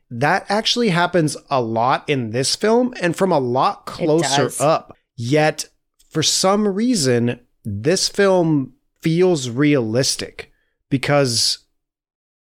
[0.09, 4.97] That actually happens a lot in this film and from a lot closer up.
[5.15, 5.69] Yet,
[6.09, 10.51] for some reason, this film feels realistic
[10.89, 11.59] because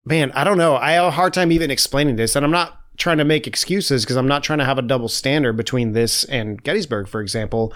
[0.08, 0.78] man, I don't know.
[0.78, 4.04] I have a hard time even explaining this, and I'm not trying to make excuses
[4.04, 7.74] because I'm not trying to have a double standard between this and Gettysburg, for example.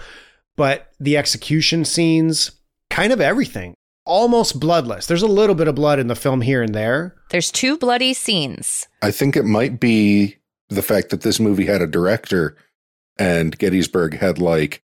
[0.56, 2.52] But the execution scenes,
[2.90, 5.06] kind of everything, almost bloodless.
[5.06, 7.16] There's a little bit of blood in the film here and there.
[7.30, 8.88] There's two bloody scenes.
[9.00, 10.36] I think it might be
[10.68, 12.56] the fact that this movie had a director
[13.18, 14.82] and Gettysburg had like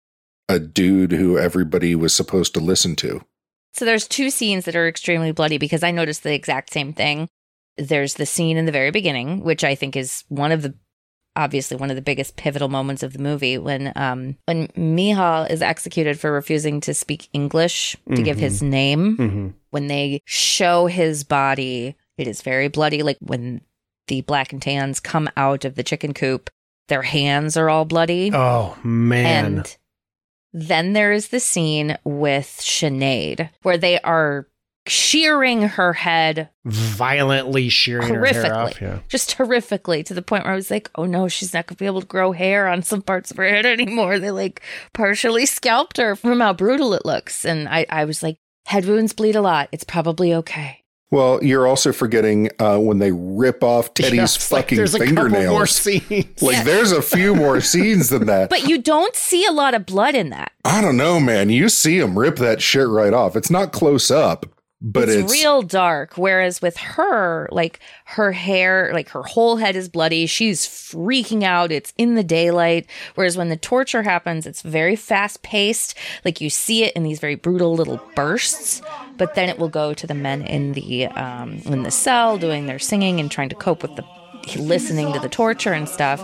[0.49, 3.25] a dude who everybody was supposed to listen to.
[3.73, 7.29] So there's two scenes that are extremely bloody because I noticed the exact same thing.
[7.77, 10.75] There's the scene in the very beginning, which I think is one of the
[11.37, 15.62] obviously one of the biggest pivotal moments of the movie when um when Mihal is
[15.62, 19.16] executed for refusing to speak English to give his name.
[19.16, 19.49] Mm-hmm.
[19.71, 23.03] When they show his body, it is very bloody.
[23.03, 23.61] Like when
[24.09, 26.51] the black and tans come out of the chicken coop,
[26.88, 28.31] their hands are all bloody.
[28.35, 29.45] Oh man.
[29.45, 29.77] And
[30.53, 34.49] then there is the scene with Sinead where they are
[34.87, 38.51] shearing her head Violently shearing her hair horrifically.
[38.53, 38.81] off.
[38.81, 38.99] Yeah.
[39.09, 41.83] Just horrifically to the point where I was like, oh no, she's not going to
[41.83, 44.19] be able to grow hair on some parts of her head anymore.
[44.19, 44.62] They like
[44.93, 47.45] partially scalped her from how brutal it looks.
[47.45, 49.69] And I, I was like, head wounds bleed a lot.
[49.73, 50.79] It's probably okay.
[51.12, 54.95] Well, you're also forgetting uh, when they rip off Yeah, Teddy's it's like fucking there's
[54.95, 55.71] a couple more fingernails.
[55.73, 56.40] scenes.
[56.43, 58.49] Like, there's a few more scenes than that.
[58.49, 60.53] But you don't see a lot of blood in that.
[60.64, 61.51] I don't know, man.
[61.51, 63.35] You see him rip that shit right off.
[63.35, 64.47] It's not close up,
[64.83, 66.16] but it's, it's, real dark.
[66.16, 70.27] Whereas with her, like her hair, like her whole head is bloody.
[70.27, 71.71] She's freaking out.
[71.71, 72.87] It's in the daylight.
[73.14, 75.97] Whereas when the torture happens, it's very fast paced.
[76.25, 78.81] Like you see it in these very brutal little bursts.
[79.19, 82.66] But then it will go to the men in the um, in the cell doing
[82.66, 84.05] their singing and trying to cope with the
[84.59, 86.21] listening to the torture and stuff.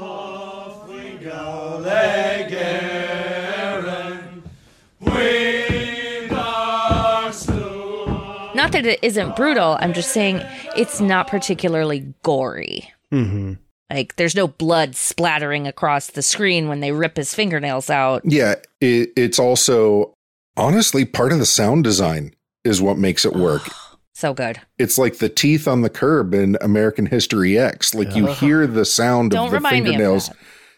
[8.67, 9.77] Not that it isn't brutal.
[9.81, 10.43] I'm just saying
[10.77, 12.91] it's not particularly gory.
[13.11, 13.53] hmm
[13.91, 18.23] Like there's no blood splattering across the screen when they rip his fingernails out.
[18.25, 20.13] yeah, it, it's also
[20.57, 23.63] honestly part of the sound design is what makes it work.
[24.15, 24.59] So good.
[24.79, 27.95] it's like the teeth on the curb in American History X.
[27.95, 30.29] Like you hear the sound Don't of the remind me of fingernails.
[30.29, 30.37] that.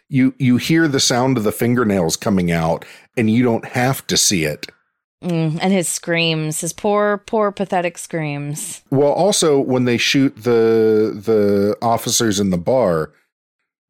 [0.09, 2.85] You you hear the sound of the fingernails coming out,
[3.17, 4.67] and you don't have to see it.
[5.23, 8.83] Mm, and his screams, his poor, poor, pathetic screams.
[8.91, 13.13] Well, also when they shoot the the officers in the bar,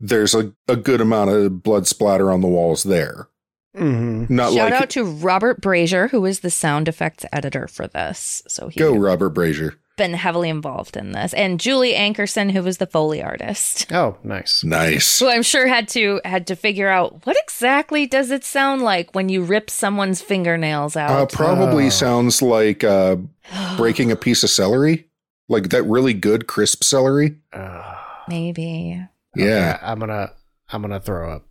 [0.01, 3.29] there's a, a good amount of blood splatter on the walls there.
[3.77, 7.87] hmm Not Shout like out to Robert Brazier, who is the sound effects editor for
[7.87, 8.43] this.
[8.49, 9.75] So he's go Robert Brazier.
[9.99, 13.93] Been heavily involved in this, and Julie Ankerson, who was the foley artist.
[13.93, 14.65] Oh, nice.
[14.65, 15.19] Nice.
[15.19, 19.15] who I'm sure had to had to figure out what exactly does it sound like
[19.15, 21.33] when you rip someone's fingernails Uh, out.
[21.33, 21.91] probably Oh.
[21.91, 23.17] sounds like uh,
[23.77, 25.07] breaking a piece of celery,
[25.51, 27.37] like that really good crisp celery.
[27.53, 27.95] Uh,
[28.29, 29.05] Maybe.
[29.37, 29.75] Yeah.
[29.77, 30.33] Okay, I'm gonna
[30.71, 31.45] I'm gonna throw up.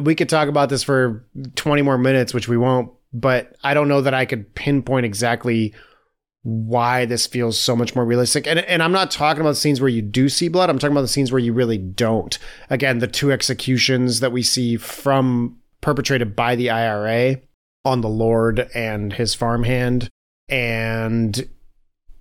[0.00, 3.88] We could talk about this for 20 more minutes, which we won't, but I don't
[3.88, 5.72] know that I could pinpoint exactly
[6.46, 8.46] why this feels so much more realistic.
[8.46, 10.70] And and I'm not talking about scenes where you do see blood.
[10.70, 12.38] I'm talking about the scenes where you really don't.
[12.70, 17.40] Again, the two executions that we see from perpetrated by the IRA
[17.84, 20.08] on the Lord and his farmhand.
[20.48, 21.48] And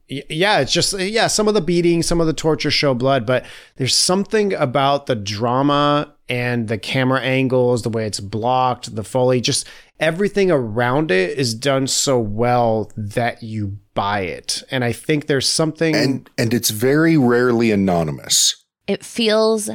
[0.07, 3.45] yeah, it's just yeah, some of the beating, some of the torture show blood, but
[3.75, 9.39] there's something about the drama and the camera angles, the way it's blocked, the foley,
[9.39, 9.67] just
[9.99, 14.62] everything around it is done so well that you buy it.
[14.69, 18.63] And I think there's something and and it's very rarely anonymous.
[18.88, 19.69] It feels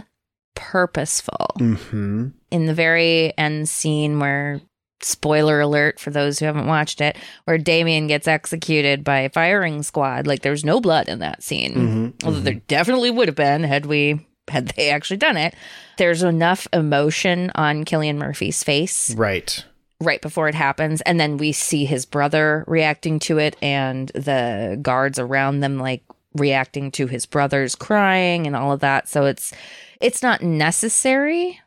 [0.55, 1.49] purposeful.
[1.59, 2.33] Mhm.
[2.51, 4.61] In the very end scene where
[5.03, 9.83] spoiler alert for those who haven't watched it, where Damien gets executed by a firing
[9.83, 11.75] squad, like there's no blood in that scene.
[12.21, 15.55] Mhm, Although there definitely would have been had we had they actually done it.
[15.97, 19.65] There's enough emotion on Cillian Murphy's face right.
[20.01, 24.79] Right before it happens and then we see his brother reacting to it and the
[24.81, 26.03] guards around them like
[26.35, 29.53] reacting to his brother's crying and all of that so it's
[30.01, 31.61] it's not necessary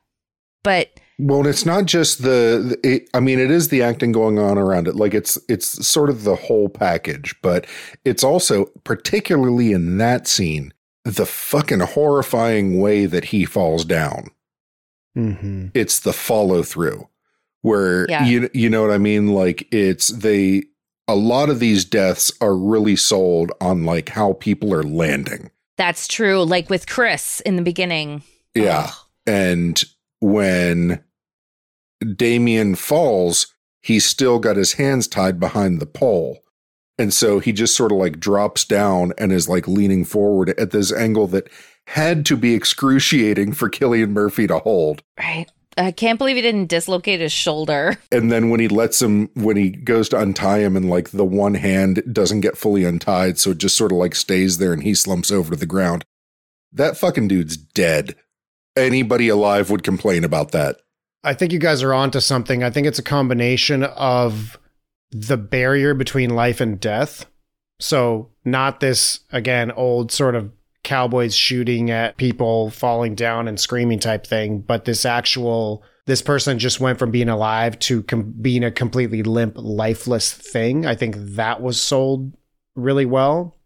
[0.63, 2.79] but Well, it's not just the.
[2.81, 4.95] the- It, I mean, it is the acting going on around it.
[4.95, 7.67] Like it's it's sort of the whole package, but
[8.05, 14.29] it's also particularly in that scene the fucking horrifying way that he falls down.
[15.13, 17.07] hmm It's the follow through,
[17.63, 18.23] where Yeah.
[18.25, 19.29] you you know what I mean.
[19.29, 20.63] Like it's they.
[21.09, 25.49] A lot of these deaths are really sold on like how people are landing.
[25.75, 28.23] that's true like with Chris in the beginning
[28.55, 28.85] Yeah.
[28.87, 28.93] Ugh.
[29.27, 29.83] And
[30.21, 31.03] when
[32.15, 33.47] Damien falls,
[33.81, 36.39] he's still got his hands tied behind the pole.
[36.97, 40.71] And so he just sort of like drops down and is like leaning forward at
[40.71, 41.49] this angle that
[41.87, 45.01] had to be excruciating for Cillian Murphy to hold.
[45.19, 45.47] right
[45.77, 49.57] I can't believe he didn't dislocate his shoulder And then when he lets him, when
[49.57, 53.51] he goes to untie him, and like the one hand doesn't get fully untied, so
[53.51, 56.05] it just sort of like stays there and he slumps over to the ground.
[56.71, 58.15] That fucking dude's dead.
[58.75, 60.77] Anybody alive would complain about that.
[61.23, 62.63] I think you guys are onto something.
[62.63, 64.59] I think it's a combination of
[65.11, 67.25] the barrier between life and death.
[67.79, 70.51] So, not this, again, old sort of
[70.83, 76.59] cowboys shooting at people falling down and screaming type thing, but this actual, this person
[76.59, 80.85] just went from being alive to com- being a completely limp, lifeless thing.
[80.85, 82.33] I think that was sold
[82.75, 83.57] really well.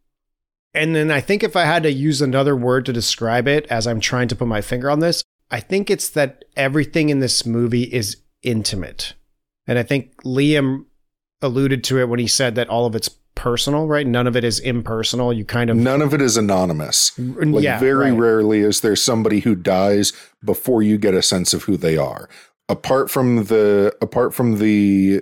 [0.74, 3.88] And then I think if I had to use another word to describe it as
[3.88, 7.46] I'm trying to put my finger on this, I think it's that everything in this
[7.46, 9.14] movie is intimate.
[9.66, 10.86] And I think Liam
[11.42, 14.06] alluded to it when he said that all of it's personal, right?
[14.06, 15.32] None of it is impersonal.
[15.32, 17.12] You kind of None of it is anonymous.
[17.12, 18.20] Mm, like yeah, very right.
[18.20, 20.12] rarely is there somebody who dies
[20.44, 22.28] before you get a sense of who they are.
[22.68, 25.22] Apart from the apart from the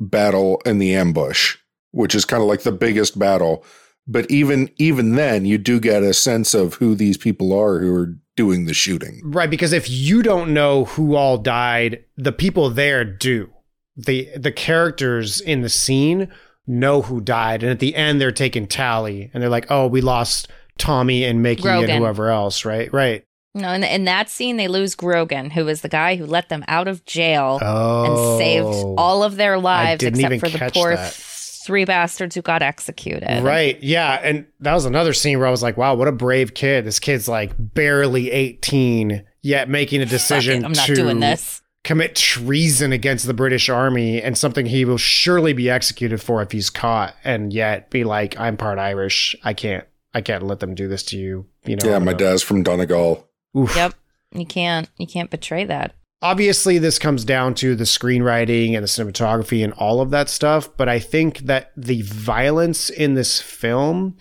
[0.00, 1.56] battle and the ambush,
[1.92, 3.64] which is kind of like the biggest battle,
[4.08, 7.94] but even even then you do get a sense of who these people are who
[7.94, 9.20] are doing the shooting.
[9.22, 13.50] Right, because if you don't know who all died, the people there do.
[13.96, 16.32] The the characters in the scene
[16.70, 20.00] know who died, and at the end they're taking tally, and they're like, "Oh, we
[20.00, 20.48] lost
[20.78, 21.90] Tommy and Mickey Grogan.
[21.90, 23.24] and whoever else." Right, right.
[23.54, 26.64] No, in, in that scene, they lose Grogan, who was the guy who let them
[26.68, 28.94] out of jail Oh, and saved oh.
[28.96, 31.12] all of their lives except for the poor that.
[31.12, 33.42] three bastards who got executed.
[33.42, 36.54] Right, yeah, and that was another scene where I was like, "Wow, what a brave
[36.54, 36.84] kid!
[36.84, 41.60] This kid's like barely eighteen, yet making a it, decision I'm not to doing this.
[41.84, 46.52] Commit treason against the British Army and something he will surely be executed for if
[46.52, 49.34] he's caught, and yet be like, "I'm part Irish.
[49.42, 51.90] I can't, I can't let them do this to you." You know?
[51.90, 53.28] yeah, my dad's from Donegal.
[53.56, 53.74] Oof.
[53.74, 53.94] Yep.
[54.32, 55.94] You can't you can't betray that.
[56.22, 60.68] Obviously, this comes down to the screenwriting and the cinematography and all of that stuff,
[60.76, 64.18] but I think that the violence in this film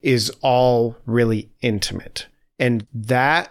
[0.00, 3.50] is all really intimate, and that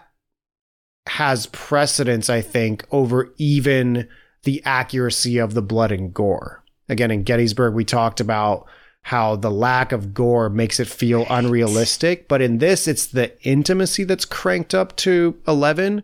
[1.06, 4.08] has precedence, I think, over even
[4.44, 6.62] the accuracy of the blood and gore.
[6.88, 8.66] Again, in Gettysburg, we talked about
[9.02, 14.04] how the lack of gore makes it feel unrealistic, but in this, it's the intimacy
[14.04, 16.02] that's cranked up to 11,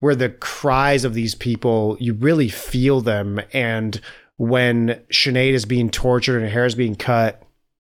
[0.00, 3.40] where the cries of these people, you really feel them.
[3.52, 4.00] And
[4.36, 7.42] when Sinead is being tortured and her hair is being cut,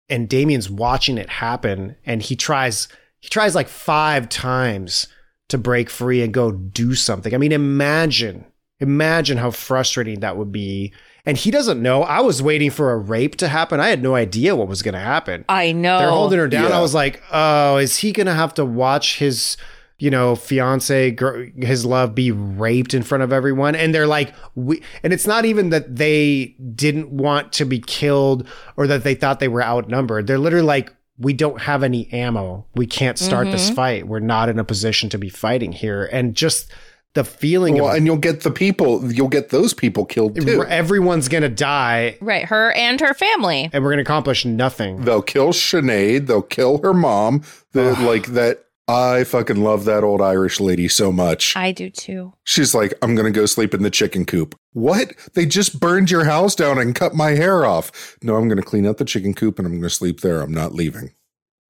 [0.07, 2.87] and Damien's watching it happen, and he tries,
[3.19, 5.07] he tries like five times
[5.49, 7.33] to break free and go do something.
[7.33, 8.45] I mean, imagine,
[8.79, 10.93] imagine how frustrating that would be.
[11.25, 12.03] And he doesn't know.
[12.03, 13.79] I was waiting for a rape to happen.
[13.79, 15.43] I had no idea what was going to happen.
[15.49, 15.99] I know.
[15.99, 16.69] They're holding her down.
[16.69, 16.77] Yeah.
[16.77, 19.57] I was like, oh, is he going to have to watch his,
[19.99, 23.75] you know, fiance, gr- his love be raped in front of everyone?
[23.75, 28.47] And they're like, we, and it's not even that they didn't want to be killed
[28.77, 30.27] or that they thought they were outnumbered.
[30.27, 32.65] They're literally like, we don't have any ammo.
[32.76, 33.76] We can't start this mm-hmm.
[33.76, 34.07] fight.
[34.07, 36.05] We're not in a position to be fighting here.
[36.11, 36.72] And just
[37.13, 40.63] the feeling Well, of and you'll get the people, you'll get those people killed too.
[40.65, 43.70] everyone's going to die Right, her and her family.
[43.74, 45.03] and we're going to accomplish nothing.
[45.03, 46.28] They'll kill Sinead.
[46.28, 47.43] They'll kill her mom.
[47.72, 48.65] The, like that.
[48.89, 51.55] I fucking love that old Irish lady so much.
[51.57, 52.33] I do too.
[52.45, 54.55] She's like, I'm going to go sleep in the chicken coop.
[54.71, 55.11] What?
[55.33, 58.17] They just burned your house down and cut my hair off.
[58.23, 60.39] No, I'm going to clean out the chicken coop and I'm going to sleep there.
[60.41, 61.11] I'm not leaving.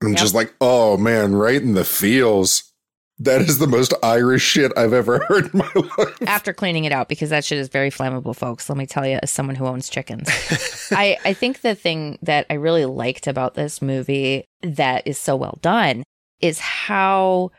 [0.03, 0.17] I'm Yep.
[0.19, 2.71] just like, oh man, right in the feels.
[3.19, 6.21] That is the most Irish shit I've ever heard in my life.
[6.27, 8.69] After cleaning it out, because that shit is very flammable, folks.
[8.69, 10.29] Let me tell you, as someone who owns chickens.
[10.91, 15.35] I, I think the thing that I really liked about this movie that is so
[15.35, 16.03] well done
[16.41, 17.51] is how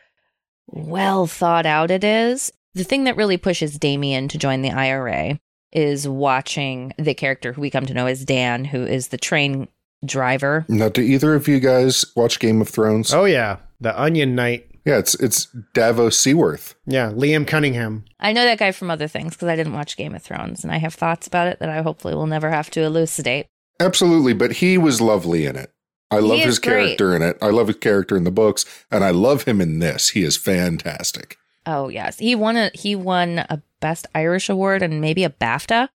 [0.67, 2.53] well thought out it is.
[2.75, 5.39] The thing that really pushes Damien to join the IRA
[5.73, 9.69] is watching the character who we come to know as Dan, who is the train
[10.05, 10.65] driver.
[10.69, 13.13] Now, do either of you guys watch Game of Thrones?
[13.13, 13.57] Oh, yeah.
[13.81, 14.67] The Onion Knight.
[14.85, 16.75] Yeah, it's it's Davos Seaworth.
[16.87, 17.11] Yeah.
[17.11, 18.05] Liam Cunningham.
[18.21, 20.73] I know that guy from other things because I didn't watch Game of Thrones and
[20.73, 23.47] I have thoughts about it that I hopefully will never have to elucidate.
[23.81, 25.71] Absolutely, but he was lovely in it.
[26.11, 26.97] I love is his great.
[26.99, 27.37] character in it.
[27.43, 30.11] I love his character in the books, and I love him in this.
[30.11, 31.37] He is fantastic.
[31.67, 35.89] Oh yes, he won a he won a Best Irish Award and maybe a BAFTA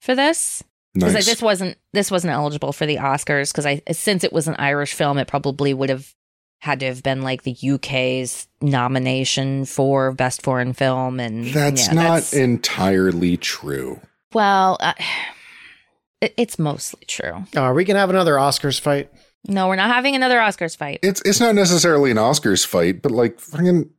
[0.00, 0.62] for this.
[0.92, 1.26] Because Nice.
[1.26, 4.92] this wasn't this wasn't eligible for the Oscars because I since it was an Irish
[4.92, 6.14] film, it probably would have
[6.58, 11.94] had to have been like the UK's nomination for Best Foreign Film, and That's yeah,
[11.94, 14.00] not that's- entirely true.
[14.34, 14.76] well.
[14.80, 14.94] Uh,
[16.20, 17.44] it, it's mostly true.
[17.56, 19.10] Oh, are we going to have another Oscars fight?
[19.48, 21.00] No, we're not having another Oscars fight.
[21.02, 23.90] It's it's not necessarily an Oscars fight, but like fucking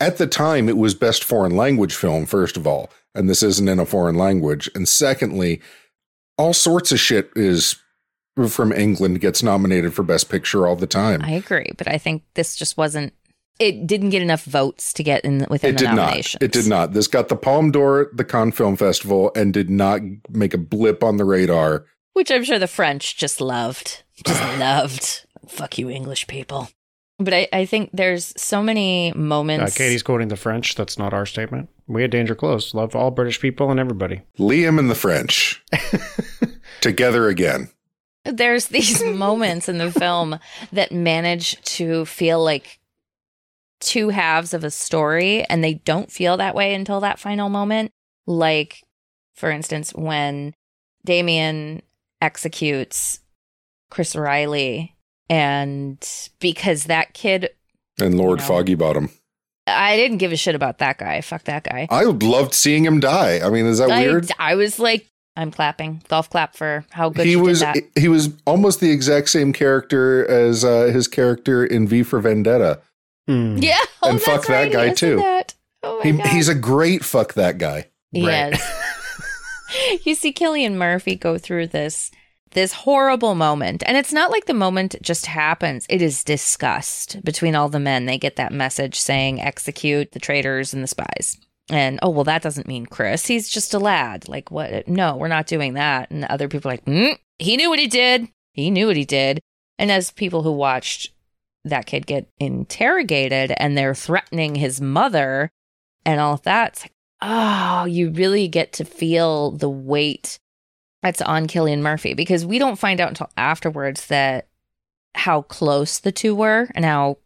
[0.00, 3.68] at the time it was best foreign language film first of all, and this isn't
[3.68, 5.60] in a foreign language, and secondly,
[6.38, 7.76] all sorts of shit is
[8.48, 11.22] from England gets nominated for best picture all the time.
[11.22, 13.12] I agree, but I think this just wasn't.
[13.58, 16.34] It didn't get enough votes to get in within it the did not.
[16.42, 16.92] It did not.
[16.92, 20.58] This got the Palme d'Or at the Cannes Film Festival and did not make a
[20.58, 21.86] blip on the radar.
[22.12, 24.02] which I'm sure the French just loved.
[24.24, 25.26] Just loved.
[25.48, 26.68] Fuck you, English people.
[27.18, 29.76] But I, I think there's so many Uh, moments.
[29.76, 30.74] Katie's quoting the French.
[30.74, 31.68] That's not our statement.
[31.86, 34.22] We at Danger Close love all British people and everybody.
[34.38, 35.62] Liam and the French
[36.80, 37.68] together again.
[38.24, 40.38] there's these moments in the film
[40.72, 42.80] that manage to feel like
[43.80, 47.92] two halves of a story, and they don't feel that way until that final moment.
[48.26, 48.82] Like,
[49.34, 50.54] for instance, when
[51.04, 51.82] Damien
[52.20, 53.20] executes
[53.90, 54.94] Chris Riley.
[55.28, 55.98] And
[56.40, 57.50] because that kid,
[58.00, 58.48] And Lord You know.
[58.48, 59.10] Foggy Bottom.
[59.66, 61.20] I didn't give a shit about that guy.
[61.20, 61.88] Fuck that guy.
[61.90, 63.40] I loved seeing him die.
[63.44, 64.30] I mean, is that I, weird?
[64.38, 66.02] I was like, I'm clapping.
[66.08, 68.00] Golf clap for how good he she was did that.
[68.00, 72.80] he was almost the exact same character as uh, his character in V for Vendetta.
[73.28, 73.56] Hmm.
[73.58, 73.78] Yeah.
[74.02, 75.16] Oh, And fuck that right, he guy, too.
[75.16, 75.54] that.
[75.82, 76.26] Oh my He, God.
[76.28, 77.86] he's a great fuck that guy.
[78.14, 78.52] Right.
[78.52, 80.00] Yes.
[80.04, 82.12] you see Cillian Murphy go through this
[82.52, 83.82] this horrible moment.
[83.86, 85.86] And it's not like the moment just happens.
[85.88, 88.06] It is discussed between all the men.
[88.06, 91.38] They get that message saying execute the traitors and the spies.
[91.68, 93.26] And oh well that doesn't mean Chris.
[93.26, 94.28] He's just a lad.
[94.28, 96.10] Like what no, we're not doing that.
[96.10, 98.28] And other people are like, mm, he knew what he did.
[98.52, 99.40] He knew what he did.
[99.78, 101.12] And as people who watched
[101.64, 105.50] that kid get interrogated and they're threatening his mother
[106.04, 110.38] and all of that, it's like, oh, you really get to feel the weight
[111.06, 114.48] that's on Cillian Murphy because we don't find out until afterwards that
[115.14, 117.18] how close the two were and how,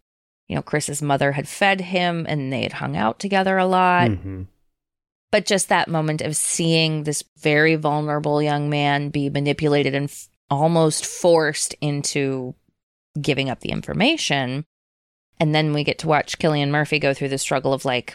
[0.48, 4.10] you know, Chris's mother had fed him and they had hung out together a lot.
[4.10, 4.46] Mhm.
[5.32, 10.28] But just that moment of seeing this very vulnerable young man be manipulated and f-
[10.50, 12.54] almost forced into
[13.18, 14.64] giving up the information.
[15.38, 18.14] And then we get to watch Cillian Murphy go through the struggle of like,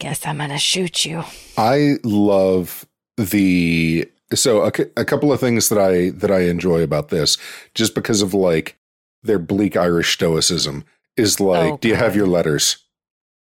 [0.00, 1.22] guess I'm going to shoot you.
[1.56, 2.84] I love
[3.16, 7.38] the so a, a couple of things that I that I enjoy about this,
[7.74, 8.78] just because of like
[9.22, 10.84] their bleak Irish stoicism,
[11.16, 12.78] is like, Oh, do you have your letters?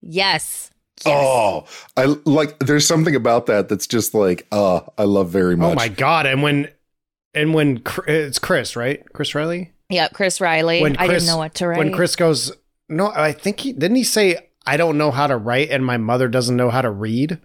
[0.01, 0.71] Yes.
[1.05, 1.15] yes.
[1.15, 1.65] Oh,
[1.97, 2.59] I like.
[2.59, 5.73] There's something about that that's just like, uh, I love very much.
[5.73, 6.27] Oh my god!
[6.27, 6.69] And when
[7.35, 9.03] and when it's Chris, right?
[9.13, 9.73] Chris Riley.
[9.89, 10.81] Yeah, Chris Riley.
[10.83, 11.79] When I Chris- didn't know what to write.
[11.79, 12.53] When Chris goes,
[12.89, 15.97] no, I think he didn't he say I don't know how to write and my
[15.97, 17.39] mother doesn't know how to read.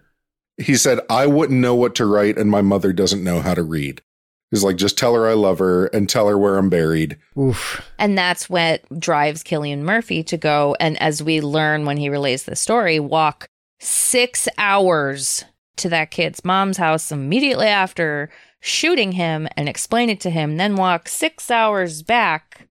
[0.58, 3.62] He said, I wouldn't know what to write, and my mother doesn't know how to
[3.62, 4.02] read.
[4.50, 7.18] He's like, just tell her I love her and tell her where I'm buried.
[7.38, 7.86] Oof.
[7.98, 10.74] And that's what drives Cillian Murphy to go.
[10.80, 13.46] And as we learn when he relays the story, walk
[13.78, 15.44] six hours
[15.76, 18.30] to that kid's mom's house immediately after
[18.60, 22.66] shooting him and explain it to him, then walk six hours back.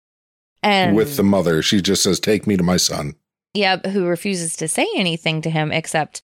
[0.64, 1.62] And with the mother.
[1.62, 3.14] She just says, Take me to my son.
[3.54, 6.24] yeah, who refuses to say anything to him except,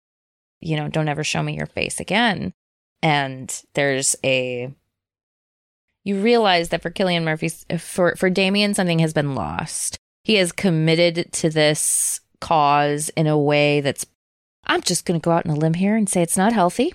[0.66, 2.54] you know, don't ever show me your face again.
[3.02, 4.74] And there's a
[6.06, 9.98] you realize that for Cillian Murphy, for for Damien, something has been lost.
[10.24, 14.06] He has committed to this cause in a way that's.
[14.66, 16.94] I'm just going to go out on a limb here and say it's not healthy,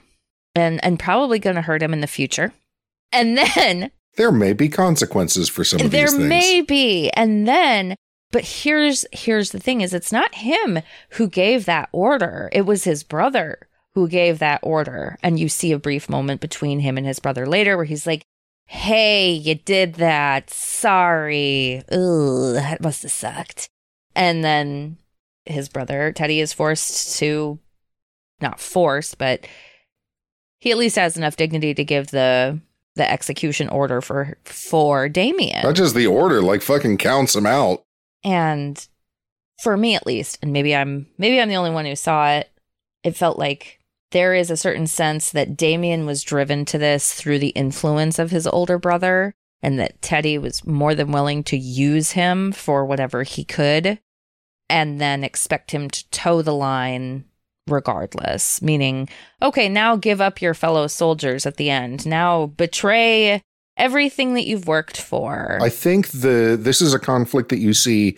[0.55, 2.53] and and probably going to hurt him in the future.
[3.13, 6.23] And then There may be consequences for some of there these things.
[6.23, 7.95] There may be and then
[8.31, 12.49] but here's here's the thing is it's not him who gave that order.
[12.53, 15.17] It was his brother who gave that order.
[15.23, 18.23] And you see a brief moment between him and his brother later where he's like
[18.67, 20.51] hey you did that.
[20.51, 21.83] Sorry.
[21.91, 23.69] Ugh, that must have sucked.
[24.15, 24.99] And then
[25.47, 27.59] his brother teddy is forced to
[28.41, 29.47] not forced but
[30.59, 32.61] he at least has enough dignity to give the
[32.97, 35.63] the execution order for for Damien.
[35.63, 37.85] Not just the order, like fucking counts him out.
[38.25, 38.87] And
[39.63, 42.51] for me at least, and maybe I'm maybe I'm the only one who saw it,
[43.03, 43.79] it felt like
[44.11, 48.31] there is a certain sense that Damien was driven to this through the influence of
[48.31, 53.23] his older brother and that Teddy was more than willing to use him for whatever
[53.23, 53.99] he could
[54.71, 57.25] and then expect him to toe the line
[57.67, 58.63] regardless.
[58.63, 59.09] Meaning
[59.43, 62.07] okay now give up your fellow soldiers at the end.
[62.07, 63.43] Now betray
[63.79, 68.17] everything that you've worked for I think the this is a conflict that you see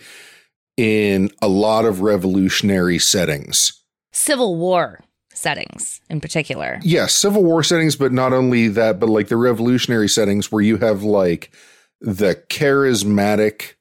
[0.77, 3.81] in a lot of revolutionary settings.
[4.11, 5.03] civil war
[5.33, 6.79] settings in particular.
[6.83, 10.77] Yes, Civil War settings, but not only that, but like the revolutionary settings where you
[10.77, 11.51] have like
[11.99, 13.73] the charismatic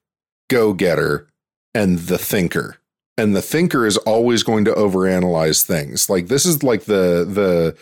[0.49, 1.29] go getter
[1.75, 2.77] and the thinker.
[3.19, 6.09] And the thinker is always going to overanalyze things.
[6.09, 7.77] Like this is like the the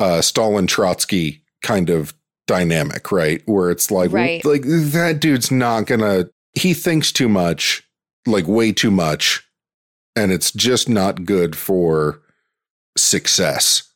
[0.00, 2.14] uh, Stalin Trotsky kind of
[2.46, 3.42] dynamic, right?
[3.46, 4.44] Where it's like, Right.
[4.44, 6.28] like that dude's not gonna.
[6.54, 7.82] He thinks too much,
[8.26, 9.42] like way too much,
[10.14, 12.20] and it's just not good for
[12.96, 13.90] success.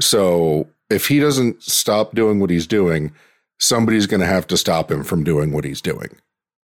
[0.00, 3.12] So if he doesn't stop doing what he's doing,
[3.58, 6.08] somebody's going to have to stop him from doing what he's doing.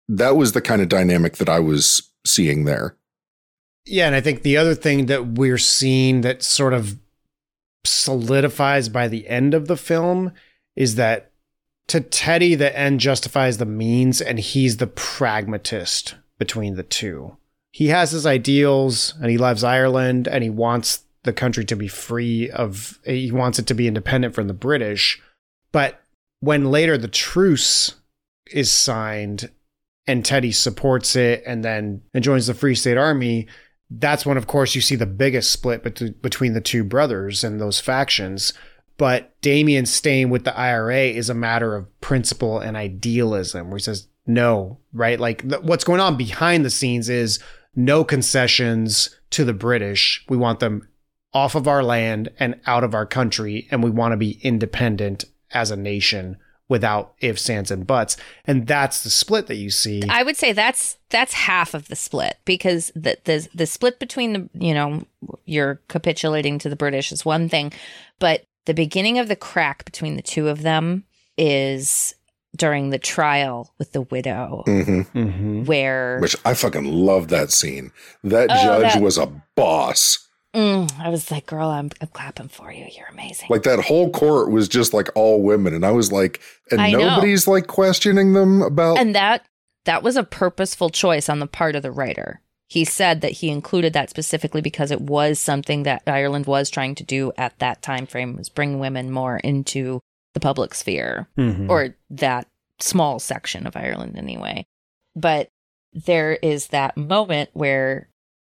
[0.08, 2.96] That was the kind of dynamic that I was seeing there.
[3.86, 6.98] Yeah, and I think the other thing that we're seeing that sort of
[7.86, 10.32] solidifies by the end of the film
[10.78, 11.32] is that
[11.88, 17.38] to Teddy, the end justifies the means, and he's the pragmatist between the two.
[17.72, 21.88] He has his ideals, and he loves Ireland, and he wants the country to be
[21.88, 25.22] free of, he wants it to be independent from the British.
[25.72, 26.02] But
[26.40, 27.96] when later the truce
[28.52, 29.50] is signed
[30.06, 33.48] and Teddy supports it and then and joins the Free State Army,
[33.90, 37.60] that's when, of course, you see the biggest split bet- between the two brothers and
[37.60, 38.54] those factions.
[38.98, 43.84] But Damien staying with the IRA is a matter of principle and idealism, where he
[43.84, 45.20] says, no, right?
[45.20, 47.40] Like th- what's going on behind the scenes is
[47.76, 50.26] no concessions to the British.
[50.28, 50.88] We want them
[51.34, 55.26] off of our land and out of our country, and we want to be independent
[55.52, 56.38] as a nation
[56.70, 58.18] without ifs, ands, and buts.
[58.46, 60.04] And that's the split that you see.
[60.10, 64.34] I would say that's that's half of the split because the the the split between
[64.34, 65.06] the you know
[65.46, 67.72] you're capitulating to the British is one thing,
[68.20, 71.04] but the beginning of the crack between the two of them
[71.38, 72.14] is
[72.56, 75.66] during the trial with the widow, hmm Mm-hmm.
[75.66, 77.92] where Which I fucking love that scene.
[78.24, 80.20] That Oh, judge that- was a boss.
[80.56, 82.88] Mm, I was like, "Girl, I'm, I'm clapping for you.
[82.96, 86.40] You're amazing." Like that whole court was just like all women, and I was like,
[86.72, 87.00] and I know.
[87.00, 88.98] nobody's like questioning them about.
[88.98, 89.46] and that
[89.86, 92.42] that was a purposeful choice on the part of the writer.
[92.70, 96.96] He said that he included that specifically because it was something that Ireland was trying
[96.96, 100.02] to do at that time frame was bring women more into
[100.34, 101.30] the public sphere.
[101.38, 101.70] Mm-hmm.
[101.70, 102.48] or that
[102.80, 104.66] small section of Ireland anyway.
[105.16, 105.50] But
[105.94, 108.10] there is that moment where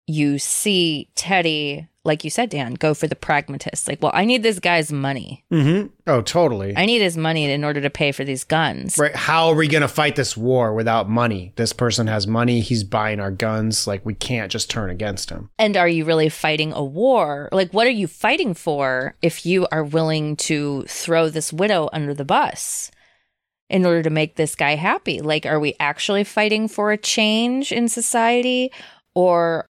[0.06, 3.86] you see Teddy, like you said, Dan, go for the pragmatist.
[3.86, 5.44] Like, well, I need this guy's money.
[5.52, 5.86] mm-hmm.
[6.08, 6.76] Oh, totally.
[6.76, 8.98] I need his money in order to pay for these guns.
[8.98, 9.14] Right.
[9.14, 11.52] How are we going to fight this war without money?
[11.54, 12.60] This person has money.
[12.60, 13.86] He's buying our guns.
[13.86, 15.50] Like, we can't just turn against him.
[15.60, 17.48] And are you really fighting a war?
[17.52, 22.12] Like, what are you fighting for if you are willing to throw this widow under
[22.12, 22.90] the bus
[23.70, 25.20] in order to make this guy happy?
[25.20, 28.72] Like, are we actually fighting for a change in society?
[29.14, 29.66] Or,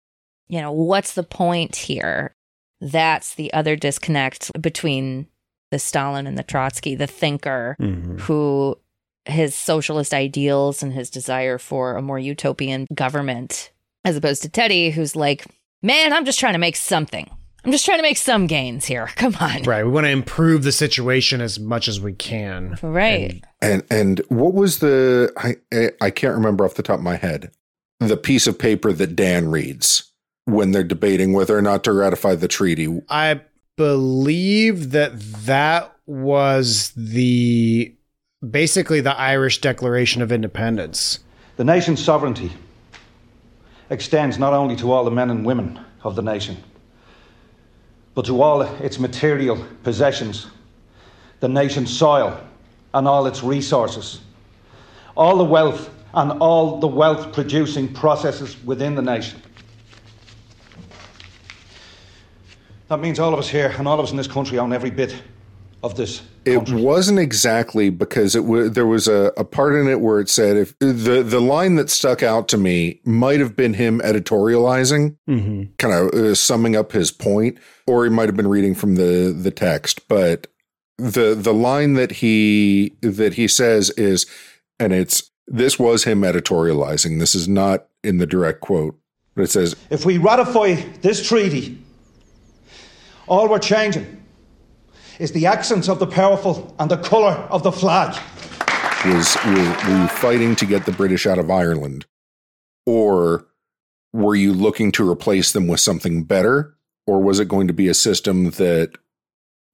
[0.50, 2.34] you know, what's the point here?
[2.82, 5.28] That's the other disconnect between
[5.72, 8.18] the Stalin and the Trotsky, the thinker Mm-hmm.
[8.20, 8.78] who
[9.26, 13.72] his socialist ideals and his desire for a more utopian government,
[14.04, 15.46] as opposed to Teddy, who's like,
[15.84, 17.30] man, I'm just trying to make something.
[17.64, 19.08] I'm just trying to make some gains here.
[19.18, 19.64] Come on.
[19.64, 19.86] Right.
[19.86, 22.78] We want to improve the situation as much as we can.
[22.82, 23.44] Right.
[23.62, 27.18] and and what was the I I- I can't remember off the top of my
[27.18, 27.52] head
[28.00, 30.09] the piece of paper that Dan reads
[30.52, 33.02] when they're debating whether or not to ratify the treaty.
[33.10, 33.42] I
[33.76, 37.96] believe that that was the
[38.50, 41.20] basically the Irish Declaration of Independence.
[41.58, 42.52] The nation's sovereignty
[43.90, 46.58] extends not only to all the men and women of the nation,
[48.16, 50.48] but to all its material possessions,
[51.40, 52.40] the nation's soil
[52.94, 54.22] and all its resources,
[55.16, 59.42] all the wealth and all the wealth producing processes within the nation.
[62.90, 64.90] That means all of us here and all of us in this country own every
[64.92, 65.16] bit
[65.82, 70.02] of this It wasn't exactly because it was there was a, a part in it
[70.02, 73.76] where it said if the the line that stuck out to me might have been
[73.76, 75.64] him editorializing, Mm-hmm.
[75.78, 79.34] kind of uh, summing up his point, or he might have been reading from the
[79.38, 80.08] the text.
[80.10, 80.48] But
[80.98, 84.26] the the line that he that he says is,
[84.80, 87.20] and it's this was him editorializing.
[87.20, 89.00] This is not in the direct quote,
[89.34, 91.79] but it says If we ratify this treaty,
[93.30, 94.22] all we're changing
[95.20, 98.20] is the accents of the powerful and the colour of the flag.
[99.06, 102.06] was was were you fighting to get the British out of Ireland,
[102.86, 103.46] or
[104.12, 106.76] were you looking to replace them with something better,
[107.06, 108.98] or was it going to be a system that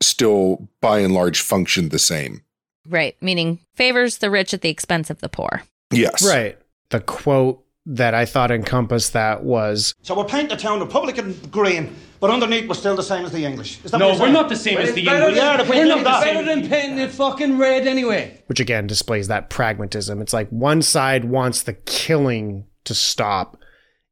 [0.02, 2.44] still, by and large, functioned the same?
[2.88, 3.16] Right.
[3.22, 5.64] Meaning favors the rich at the expense of the poor.
[5.92, 6.58] Yes, Right.
[6.90, 11.96] The quote that I thought encompassed that was So we'll paint the town Republican green,
[12.20, 13.84] but underneath we're still the same as the English.
[13.84, 15.34] Is that No, we're not the same as the English.
[15.34, 16.24] We are if we We're not that.
[16.24, 18.42] better than painting it fucking red anyway.
[18.48, 20.22] which again displays that pragmatism.
[20.22, 23.58] It's like one side wants the killing to stop,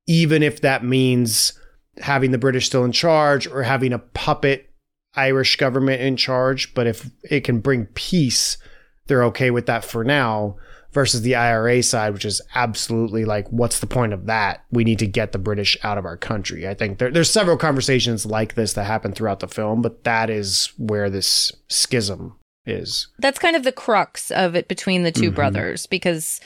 [0.07, 1.53] even if that means
[1.97, 4.69] having the British still in charge or having a puppet
[5.15, 6.73] Irish government in charge.
[6.73, 8.57] But if it can bring peace,
[9.07, 10.57] they're okay with that for now.
[10.93, 14.63] Versus the IRA side, which is absolutely like, what's the point of that?
[14.71, 16.67] We need to get the British out of our country.
[16.67, 20.29] I think there, there's several conversations like this that happen throughout the film, but that
[20.29, 22.35] is where this schism
[22.65, 23.07] is.
[23.19, 25.35] That's kind of the crux of it between the 2 Mhm.
[25.35, 26.39] brothers because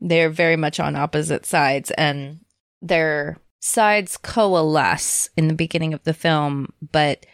[0.00, 2.40] they're very much on opposite sides and
[2.82, 7.24] their sides coalesce in the beginning of the film, but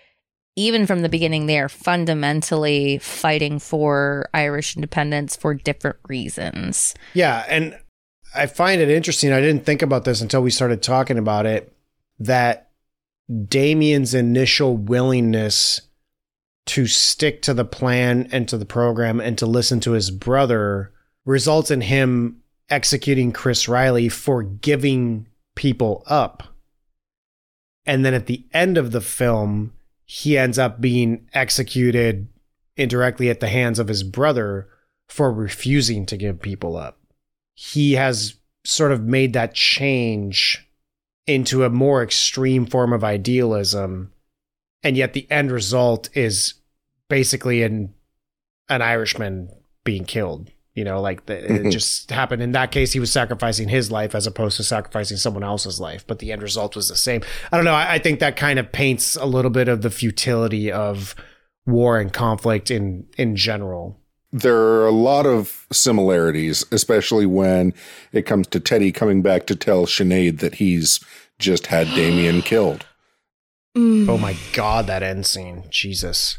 [0.60, 6.94] even from the beginning, they are fundamentally fighting for Irish independence for different reasons.
[7.14, 7.78] Yeah, and
[8.34, 9.32] I find it interesting.
[9.32, 11.74] I didn't think about this until we started talking about it
[12.18, 12.70] that
[13.48, 15.80] Damien's initial willingness
[16.66, 20.92] to stick to the plan and to the program and to listen to his brother
[21.24, 26.42] results in him executing Chris Riley for giving people up.
[27.86, 29.72] And then at the end of the film,
[30.12, 32.26] he ends up being executed
[32.76, 34.68] indirectly at the hands of his brother
[35.08, 36.98] for refusing to give people up.
[37.54, 38.34] He has
[38.64, 40.68] sort of made that change
[41.28, 44.12] into a more extreme form of idealism.
[44.82, 46.54] And yet the end result is
[47.08, 47.94] basically an
[48.68, 49.48] an Irishman
[49.84, 50.50] being killed.
[50.74, 51.72] You know, like the, it Mhm.
[51.72, 52.42] just happened.
[52.42, 56.04] In that case, he was sacrificing his life as opposed to sacrificing someone else's life,
[56.06, 57.22] but the end result was the same.
[57.50, 57.74] I don't know.
[57.74, 61.14] I, I think that kind of paints a little bit of the futility of
[61.66, 63.96] war and conflict in in general.
[64.32, 67.74] there are a lot of similarities, especially when
[68.12, 71.00] it comes to Teddy coming back to tell Sinead that he's
[71.40, 72.86] just had Damien killed.
[73.76, 76.38] Oh my god, that end scene, Jesus.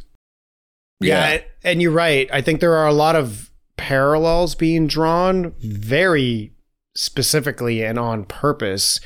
[1.02, 2.30] Yeah, and you're right.
[2.32, 3.51] I think there are a lot of
[3.82, 6.54] parallels being drawn very
[6.96, 9.00] specifically and on purpose.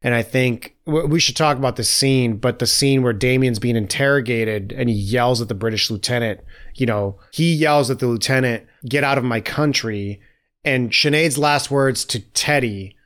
[0.00, 3.76] And I think we should talk about the scene, but the scene where Damien's being
[3.76, 6.40] interrogated and he yells at the British lieutenant,
[6.74, 10.18] you know, he yells at the lieutenant, get out of my country.
[10.64, 12.96] And Sinead's last words to Teddy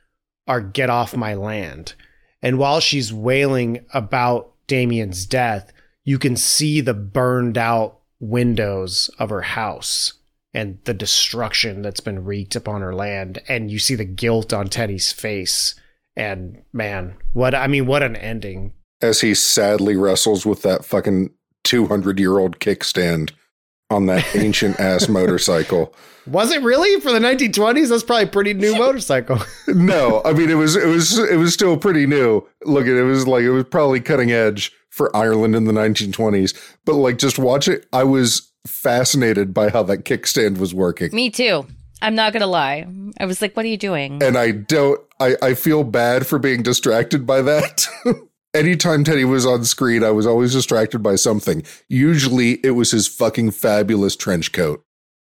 [0.47, 1.93] are, get off my land.
[2.41, 5.73] And while she's wailing about Damien's death,
[6.05, 10.13] you can see the burned out windows of her house
[10.57, 13.39] and the destruction that's been wreaked upon her land.
[13.47, 15.75] And you see the guilt on Teddy's face.
[16.15, 18.73] And man, what I mean, what an ending.
[18.99, 21.29] As he sadly wrestles with that fucking
[21.63, 23.33] 200 year old kickstand
[23.91, 25.93] on that ancient ass motorcycle.
[26.25, 27.89] Was it really for the 1920s?
[27.89, 29.37] That's probably a pretty new motorcycle.
[29.67, 32.47] No, I mean it was it was it was still pretty new.
[32.65, 36.57] Look, at it was like it was probably cutting edge for Ireland in the 1920s.
[36.83, 41.09] But like just watch it, I was fascinated by how that kickstand was working.
[41.13, 41.65] Me too.
[42.01, 42.85] I'm not gonna lie.
[43.19, 46.39] I was like, "What are you doing?" and I don't I, I feel bad for
[46.39, 47.87] being distracted by that.
[48.53, 51.63] Anytime Teddy was on screen, I was always distracted by something.
[51.89, 54.83] Usually it was his fucking fabulous trench coat.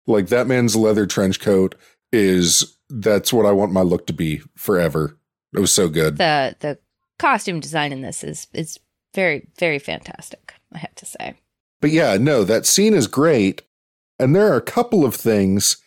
[0.07, 1.75] Like that man's leather trench coat
[2.11, 5.17] is that's what I want my look to be forever.
[5.53, 6.17] It was so good.
[6.17, 6.79] the the
[7.19, 8.79] costume design in this is is
[9.13, 10.53] very very fantastic.
[10.73, 11.35] I have to say.
[11.81, 13.63] But yeah, no, that scene is great.
[14.19, 15.77] And there are a couple of things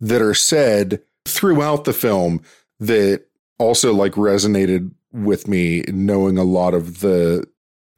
[0.00, 2.42] that are said throughout the film
[2.80, 3.24] that
[3.58, 7.44] also like resonated with me knowing a lot of the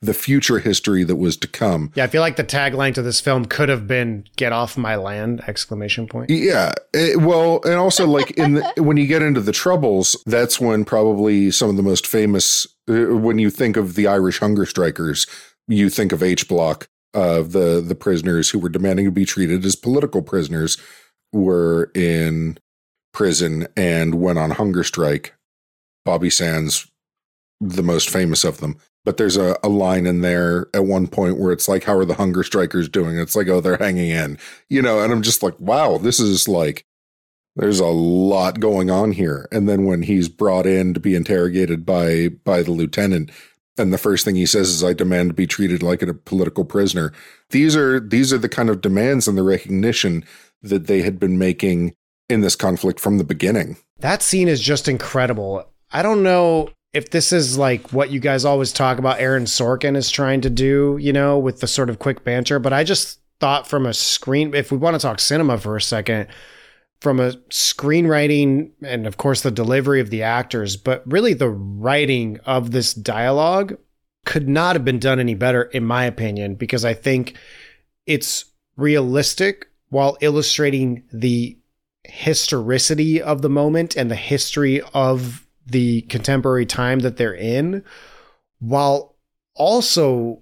[0.00, 1.90] the future history that was to come.
[1.96, 4.94] yeah, I feel like the tagline to this film could have been "Get off my
[4.94, 6.30] land!" exclamation point.
[6.30, 10.60] Yeah, it- well, and also like in the, when you get into the troubles, that's
[10.60, 12.64] when probably some of the most famous.
[12.88, 15.26] uh, When you think of the Irish hunger strikers,
[15.66, 19.64] you think of H Block, uh, the the prisoners who were demanding to be treated
[19.64, 20.78] as political prisoners,
[21.32, 22.58] were in
[23.12, 25.34] prison and went on hunger strike.
[26.04, 26.90] Bobby Sands,
[27.60, 28.78] the most famous of them.
[29.04, 32.04] But there's a, a line in there at one point where it's like, "How are
[32.04, 34.38] the hunger strikers doing?" It's like, "Oh, they're hanging in."
[34.68, 36.84] you know, and I'm just like, wow, this is like,
[37.56, 39.48] there's a lot going on here.
[39.50, 43.30] And then when he's brought in to be interrogated by by the lieutenant,
[43.78, 46.64] and the first thing he says is, "I demand to be treated like a political
[46.64, 47.12] prisoner."
[47.50, 50.24] These are these are the kind of demands and the recognition
[50.62, 51.94] that they had been making
[52.28, 53.76] in this conflict from the beginning.
[54.00, 55.64] That scene is just incredible.
[55.92, 59.96] I don't know if this is like what you guys always talk about Aaron Sorkin
[59.96, 63.20] is trying to do, you know, with the sort of quick banter, but I just
[63.40, 66.26] thought from a screen if we want to talk cinema for a second,
[67.00, 72.38] from a screenwriting and of course the delivery of the actors, but really the writing
[72.44, 73.76] of this dialogue
[74.26, 77.36] could not have been done any better in my opinion because I think
[78.06, 78.44] it's
[78.76, 81.58] realistic while illustrating the
[82.04, 87.84] historicity of the moment and the history of the contemporary time that they're in,
[88.58, 89.16] while
[89.54, 90.40] also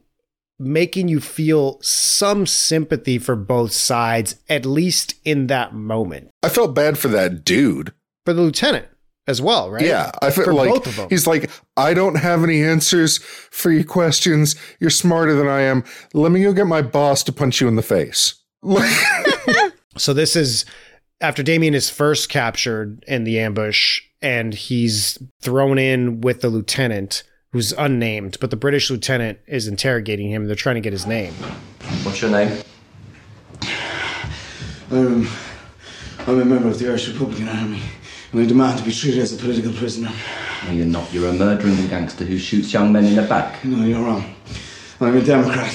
[0.59, 6.31] making you feel some sympathy for both sides, at least in that moment.
[6.43, 7.93] I felt bad for that dude.
[8.25, 8.87] For the lieutenant
[9.29, 9.85] as well, right?
[9.85, 11.09] Yeah, I felt For like both of them.
[11.11, 14.57] he's like, I don't have any answers for your questions.
[14.81, 15.85] You're smarter than I am.
[16.15, 18.35] Let me go get my boss to punch you in the face.
[19.99, 20.65] So this is
[21.21, 27.23] after Damien is first captured in the ambush and he's thrown in with the lieutenant
[27.57, 30.47] who's unnamed, but the British lieutenant is interrogating him.
[30.47, 31.33] They're trying to get his name.
[32.03, 32.63] What's your name?
[34.91, 35.27] Um,
[36.27, 37.81] I'm a member of the Irish Republican Army,
[38.31, 40.13] and I demand to be treated as a political prisoner.
[40.67, 41.11] No, you're not.
[41.15, 43.65] You're a murdering gangster who shoots young men in the back.
[43.65, 44.35] No, you're wrong.
[45.01, 45.75] I'm a Democrat,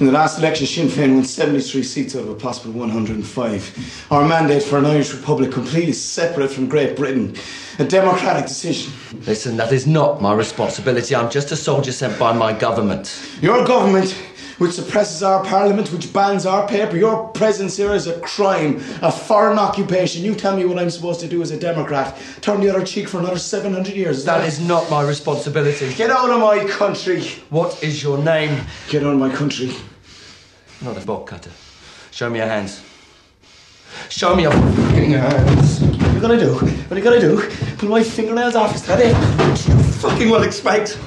[0.00, 4.06] In the last election, Sinn Féin won 73 seats out of a possible 105.
[4.10, 7.36] Our mandate for an Irish Republic completely separate from Great Britain.
[7.78, 8.92] A democratic decision.
[9.26, 11.16] Listen, that is not my responsibility.
[11.16, 13.20] I'm just a soldier sent by my government.
[13.40, 14.12] Your government,
[14.58, 19.10] which suppresses our parliament, which bans our paper, your presence here is a crime, a
[19.10, 20.22] foreign occupation.
[20.22, 22.16] You tell me what I'm supposed to do as a Democrat.
[22.42, 24.18] Turn the other cheek for another 700 years.
[24.18, 25.92] Is That is not my responsibility.
[25.94, 27.22] Get out of my country.
[27.50, 28.64] What is your name?
[28.88, 29.74] Get out of my country.
[30.80, 31.50] Not a bob cutter.
[32.12, 32.80] Show me your hands.
[34.08, 36.03] Show me your fucking hands.
[36.24, 36.66] What are you gonna do?
[36.66, 37.76] What are you gonna do?
[37.76, 39.08] Pull my fingernails off, is that it?
[39.68, 40.98] You fucking will expect.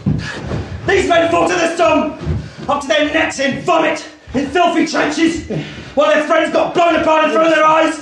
[0.87, 2.11] These men fought to the Somme,
[2.69, 5.49] up to their necks in vomit, in filthy trenches,
[5.95, 7.95] while their friends got blown apart in front of their eyes.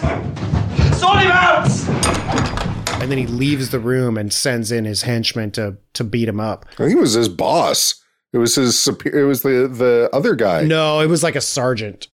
[0.99, 1.70] Sort him out!
[3.01, 6.41] And then he leaves the room and sends in his henchmen to to beat him
[6.41, 6.66] up.
[6.74, 7.95] I think was his boss.
[8.34, 9.24] It was his superior.
[9.24, 10.66] It was the the other guy.
[10.66, 12.09] No, it was like a sergeant.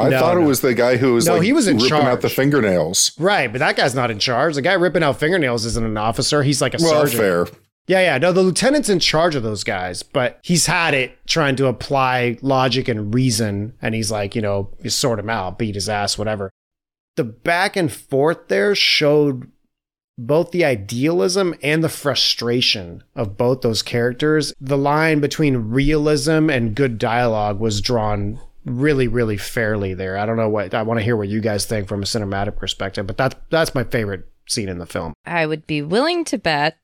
[0.00, 0.42] I no, thought no.
[0.42, 3.12] it was the guy who was No, like he was in ripping out the fingernails.
[3.18, 4.54] Right, but that guy's not in charge.
[4.54, 6.42] The guy ripping out fingernails isn't an officer.
[6.42, 7.20] He's like a Well, sergeant.
[7.20, 7.46] fair.
[7.86, 8.18] Yeah, yeah.
[8.18, 12.38] No, the lieutenant's in charge of those guys, but he's had it trying to apply
[12.40, 16.16] logic and reason, and he's like, you know, you sort him out, beat his ass,
[16.16, 16.50] whatever.
[17.16, 19.50] The back and forth there showed
[20.16, 24.52] both the idealism and the frustration of both those characters.
[24.60, 30.18] The line between realism and good dialogue was drawn really, really fairly there.
[30.18, 32.56] I don't know what I want to hear what you guys think from a cinematic
[32.56, 35.14] perspective, but that's that's my favorite scene in the film.
[35.24, 36.78] I would be willing to bet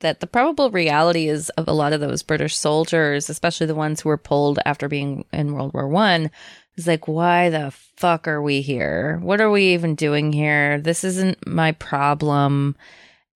[0.00, 4.00] that the probable reality is of a lot of those British soldiers, especially the ones
[4.00, 6.30] who were pulled after being in World War One,
[6.76, 9.18] is like, why the fuck are we here?
[9.22, 10.80] What are we even doing here?
[10.80, 12.76] This isn't my problem.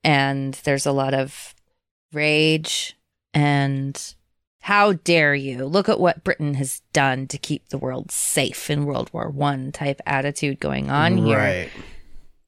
[0.04, 1.54] And there's a lot of
[2.12, 2.96] rage
[3.34, 4.14] and
[4.60, 5.64] how dare you?
[5.64, 9.72] Look at what britain has done to keep the world safe in world war one
[9.72, 11.38] type attitude going on here.
[11.38, 11.70] Right.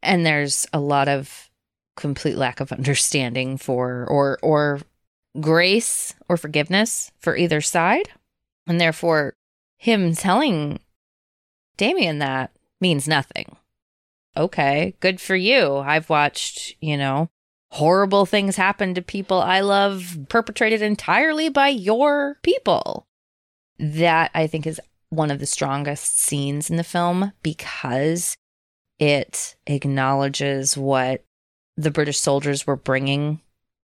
[0.02, 1.50] and there's a lot of
[1.96, 4.80] complete lack of understanding for or or
[5.40, 8.08] grace or forgiveness for either side.
[8.66, 9.34] And therefore
[9.78, 10.80] him telling
[11.76, 12.50] Damien that
[12.80, 13.56] means nothing.
[14.36, 15.76] Okay good for you.
[15.76, 17.30] I've watched you know
[17.72, 23.06] horrible things happen to people i love perpetrated entirely by your people.
[23.78, 28.36] That i think is one of the strongest scenes in the film because
[28.98, 31.24] it acknowledges what
[31.76, 33.40] the British soldiers were bringing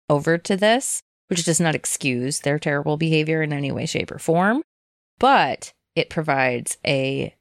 [0.10, 4.20] over to this, which does not excuse their terrible behavior in any way, shape, or
[4.20, 4.64] form,
[5.20, 7.36] but it provides a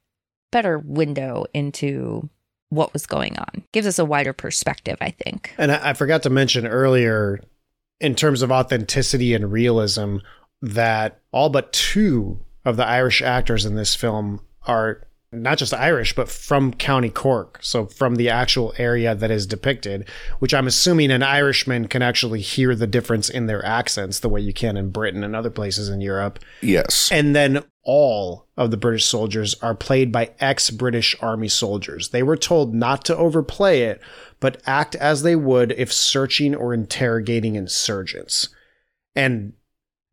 [0.51, 2.29] better window into
[2.69, 3.63] what was going on.
[3.71, 5.53] Gives us a wider perspective, I think.
[5.57, 7.39] And I, I forgot to mention earlier,
[7.99, 10.17] in terms of authenticity and realism,
[10.61, 16.15] that all but two of the Irish actors in this film are not just Irish,
[16.15, 17.59] but from County Cork.
[17.61, 20.07] So from the actual area that is depicted,
[20.39, 24.41] which I'm assuming an Irishman can actually hear the difference in their accents the way
[24.41, 26.39] you can in Britain and other places in Europe.
[26.61, 27.09] Yes.
[27.11, 32.09] And then all of the British soldiers are played by ex British Army soldiers.
[32.09, 34.01] They were told not to overplay it,
[34.39, 38.49] but act as they would if searching or interrogating insurgents.
[39.15, 39.53] And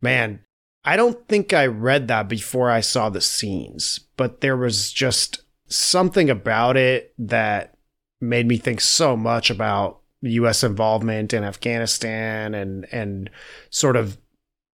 [0.00, 0.40] man,
[0.84, 5.42] I don't think I read that before I saw the scenes, but there was just
[5.68, 7.76] something about it that
[8.20, 13.30] made me think so much about US involvement in Afghanistan and and
[13.70, 14.18] sort of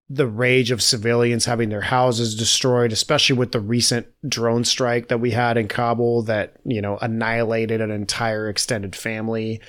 [0.09, 5.19] the rage of civilians having their houses destroyed, especially with the recent drone strike that
[5.19, 9.61] we had in Kabul that, you know, annihilated an entire extended family.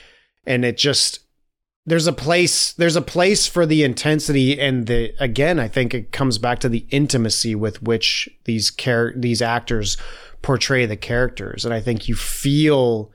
[0.47, 1.21] And it just
[1.85, 6.13] there's a place there's a place for the intensity and the again, I think it
[6.13, 9.99] comes back to the intimacy with which these char- these actors
[10.41, 11.67] portray the characters.
[11.67, 13.13] And I think you feel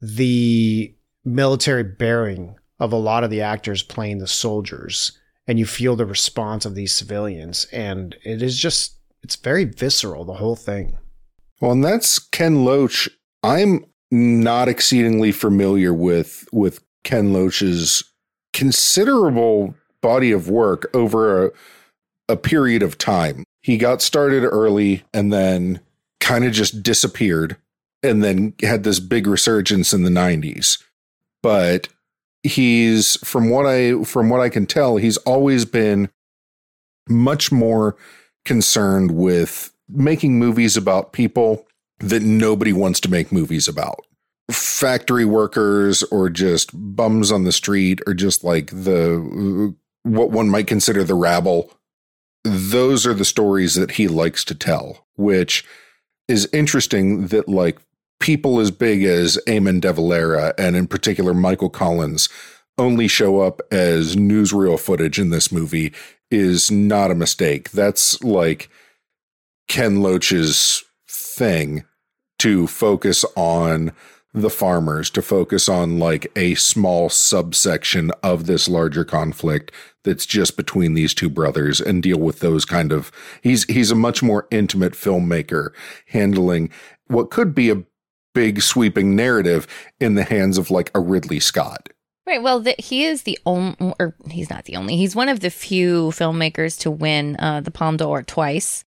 [0.00, 0.94] the
[1.26, 6.06] military bearing of a lot of the actors playing the soldiers and you feel the
[6.06, 10.98] response of these civilians and it is just it's very visceral the whole thing
[11.60, 13.08] Well, and that's Ken Loach.
[13.42, 18.04] I'm not exceedingly familiar with with Ken Loach's
[18.52, 21.50] considerable body of work over a,
[22.28, 23.44] a period of time.
[23.62, 25.80] He got started early and then
[26.20, 27.56] kind of just disappeared
[28.02, 30.82] and then had this big resurgence in the 90s.
[31.42, 31.88] But
[32.44, 36.10] he's from what I from what I can tell, he's always been
[37.08, 37.96] much more
[38.44, 41.66] concerned with making movies about people
[41.98, 44.06] that nobody wants to make movies about.
[44.50, 50.66] Factory workers or just bums on the street or just like the what one might
[50.66, 51.72] consider the rabble.
[52.44, 55.06] Those are the stories that he likes to tell.
[55.16, 55.64] which
[56.28, 57.78] is interesting that like
[58.20, 62.28] people as big as Eamon de Valera and in particular Michael Collins
[62.78, 65.92] only show up as newsreel footage in this movie
[66.30, 67.70] is not a mistake.
[67.70, 68.68] That's like
[69.68, 71.84] Ken Loach's thing
[72.40, 73.92] to focus on
[74.32, 79.70] the farmers, to focus on like a small subsection of this larger conflict
[80.02, 83.12] that's just between these two brothers and deal with those kind of
[83.42, 85.70] he's he's a much more intimate filmmaker
[86.08, 86.68] handling
[87.06, 87.82] what could be a
[88.34, 89.66] big sweeping narrative
[90.00, 91.88] in the hands of like a Ridley Scott.
[92.26, 92.42] Right.
[92.42, 94.96] Well, the, he is the only, or he's not the only.
[94.96, 98.84] He's one of the few filmmakers to win uh, the Palme d'Or twice.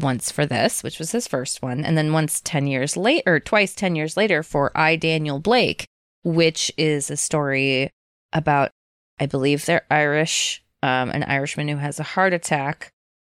[0.00, 3.38] Once for this, which was his first one, and then once 10 years later, or
[3.38, 5.86] twice 10 years later for I, Daniel Blake,
[6.24, 7.90] which is a story
[8.32, 8.72] about,
[9.20, 12.90] I believe they're Irish, um, an Irishman who has a heart attack.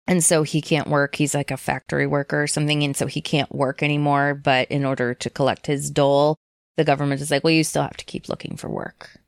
[0.07, 1.17] And so he can't work.
[1.17, 2.83] He's like a factory worker or something.
[2.83, 4.35] And so he can't work anymore.
[4.35, 6.37] But in order to collect his dole,
[6.77, 9.19] the government is like, well, you still have to keep looking for work.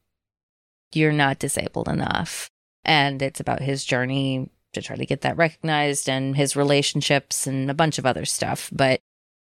[0.92, 2.48] You're not disabled enough.
[2.84, 7.70] And it's about his journey to try to get that recognized and his relationships and
[7.70, 8.70] a bunch of other stuff.
[8.72, 9.00] But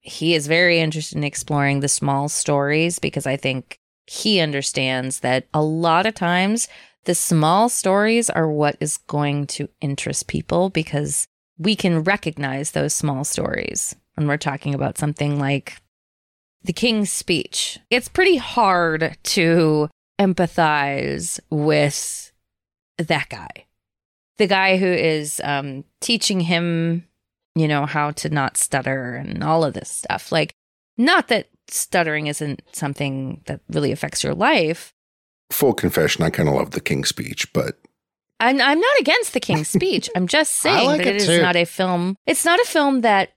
[0.01, 5.47] he is very interested in exploring the small stories because I think he understands that
[5.53, 6.69] a lot of times
[7.07, 11.27] the small stories are what is going to interest people because
[11.57, 15.81] we can recognize those small stories when we're talking about something like
[16.63, 17.79] the King's Speech.
[17.91, 19.89] It's pretty hard to
[20.19, 22.33] empathize with
[22.99, 23.67] that guy.
[24.39, 27.07] The guy who is um, teaching him,
[27.55, 30.33] you know, how to not stutter and all of this stuff.
[30.33, 30.53] Like,
[30.99, 34.93] not that stuttering isn't something that really affects your life.
[35.51, 37.79] Full confession, I kind of love the King's Speech, but
[38.41, 40.11] I'm, I'm not against the King's Speech.
[40.15, 42.17] I'm just saying like that it it is not a film.
[42.27, 43.31] It's not a film that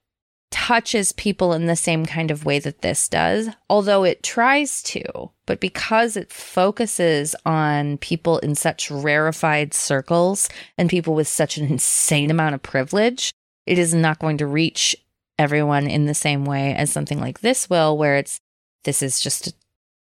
[0.52, 5.04] touches people in the same kind of way that this does, although it tries to.
[5.46, 11.68] But because it focuses on people in such rarefied circles and people with such an
[11.68, 13.32] insane amount of privilege,
[13.66, 14.96] it is not going to reach
[15.38, 18.40] everyone in the same way as something like this will, where it's
[18.84, 19.54] this is just a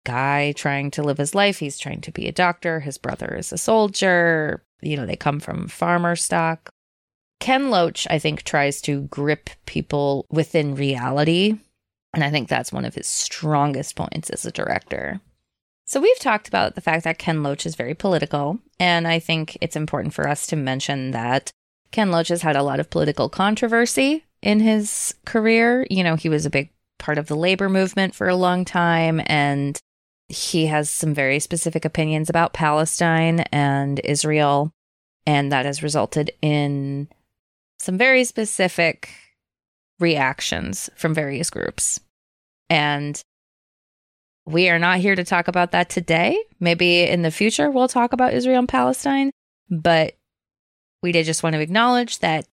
[0.04, 1.58] guy trying to live his life.
[1.58, 2.80] He's trying to be a doctor.
[2.80, 4.62] His brother is a soldier.
[4.80, 6.70] You know, they come from farmer stock.
[7.40, 11.58] Ken Loach, I think, tries to grip people within reality.
[12.14, 15.20] And I think that's one of his strongest points as a director.
[15.86, 18.58] So we've talked about the fact that Ken Loach is very political.
[18.80, 21.50] And I think it's important for us to mention that
[21.90, 25.86] Ken Loach has had a lot of political controversy in his career.
[25.90, 29.20] You know, he was a big part of the labor movement for a long time.
[29.26, 29.78] And
[30.28, 34.72] he has some very specific opinions about Palestine and Israel.
[35.26, 37.08] And that has resulted in
[37.78, 39.10] some very specific
[40.00, 42.00] reactions from various groups.
[42.68, 43.22] And
[44.46, 46.38] we are not here to talk about that today.
[46.60, 49.30] Maybe in the future we'll talk about Israel and Palestine,
[49.70, 50.14] but
[51.02, 52.46] we did just want to acknowledge that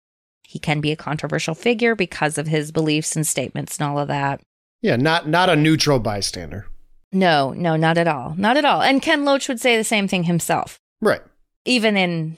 [0.43, 4.09] he can be a controversial figure because of his beliefs and statements and all of
[4.09, 4.41] that.
[4.81, 6.67] Yeah, not not a neutral bystander.
[7.13, 8.35] No, no, not at all.
[8.37, 8.83] Not at all.
[8.83, 10.79] And Ken Loach would say the same thing himself.
[11.01, 11.23] Right.
[11.65, 12.37] even in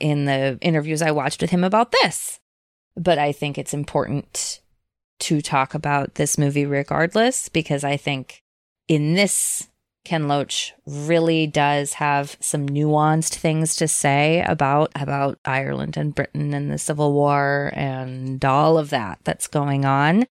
[0.00, 2.38] in the interviews I watched with him about this.
[2.96, 4.60] But I think it's important
[5.20, 8.42] to talk about this movie regardless because I think
[8.88, 9.68] in this
[10.04, 16.52] Ken Loach really does have some nuanced things to say about about Ireland and Britain
[16.54, 20.26] and the Civil War and all of that that's going on.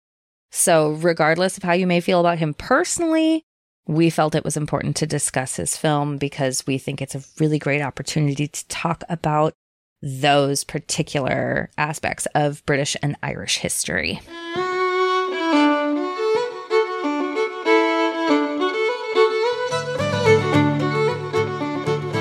[0.51, 3.43] So regardless of how you may feel about him personally,
[3.87, 7.59] we felt it was important to discuss his film because we think it's a really
[7.59, 9.53] great opportunity to talk about
[10.01, 14.19] those particular aspects of British and Irish history.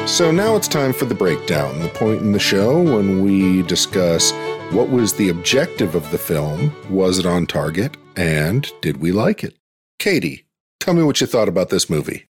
[0.07, 4.33] So now it's time for the breakdown, the point in the show when we discuss
[4.71, 9.43] what was the objective of the film, was it on target, and did we like
[9.43, 9.57] it?
[9.99, 10.45] Katie,
[10.81, 12.27] tell me what you thought about this movie.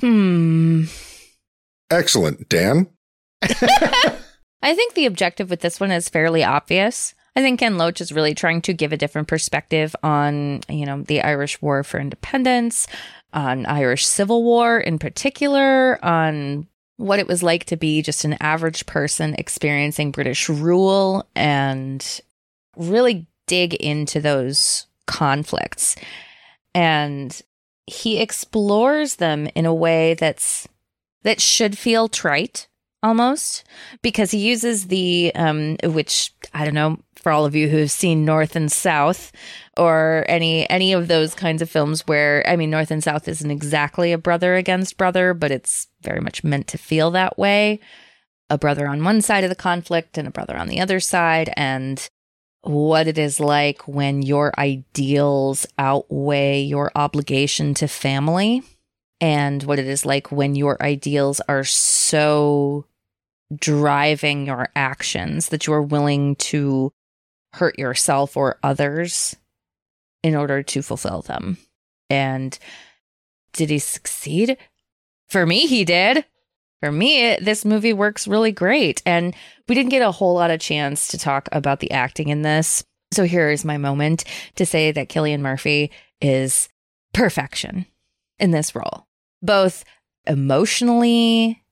[0.00, 0.84] Hmm.
[1.90, 2.48] Excellent.
[2.48, 2.88] Dan?
[3.42, 7.14] I think the objective with this one is fairly obvious.
[7.36, 11.02] I think Ken Loach is really trying to give a different perspective on, you know,
[11.02, 12.88] the Irish War for Independence,
[13.32, 16.66] on Irish Civil War in particular, on
[16.96, 22.20] what it was like to be just an average person experiencing British rule and
[22.76, 25.94] really dig into those conflicts.
[26.74, 27.40] And
[27.88, 30.68] he explores them in a way that's
[31.22, 32.68] that should feel trite
[33.02, 33.64] almost
[34.02, 38.24] because he uses the um which i don't know for all of you who've seen
[38.24, 39.32] North and South
[39.76, 43.50] or any any of those kinds of films where I mean North and South isn't
[43.50, 47.80] exactly a brother against brother, but it's very much meant to feel that way.
[48.50, 51.50] A brother on one side of the conflict and a brother on the other side
[51.56, 52.08] and
[52.62, 58.62] what it is like when your ideals outweigh your obligation to family
[59.20, 62.84] and what it is like when your ideals are so
[63.54, 66.92] driving your actions that you are willing to
[67.54, 69.36] hurt yourself or others
[70.22, 71.56] in order to fulfill them.
[72.10, 72.58] And
[73.52, 74.58] did he succeed?
[75.28, 76.24] For me, he did.
[76.80, 79.02] For me, this movie works really great.
[79.04, 79.34] And
[79.68, 82.84] we didn't get a whole lot of chance to talk about the acting in this.
[83.12, 84.24] So here is my moment
[84.56, 86.68] to say that Cillian Murphy is
[87.14, 87.86] perfection
[88.38, 89.06] in this role,
[89.42, 89.84] both
[90.26, 91.62] emotionally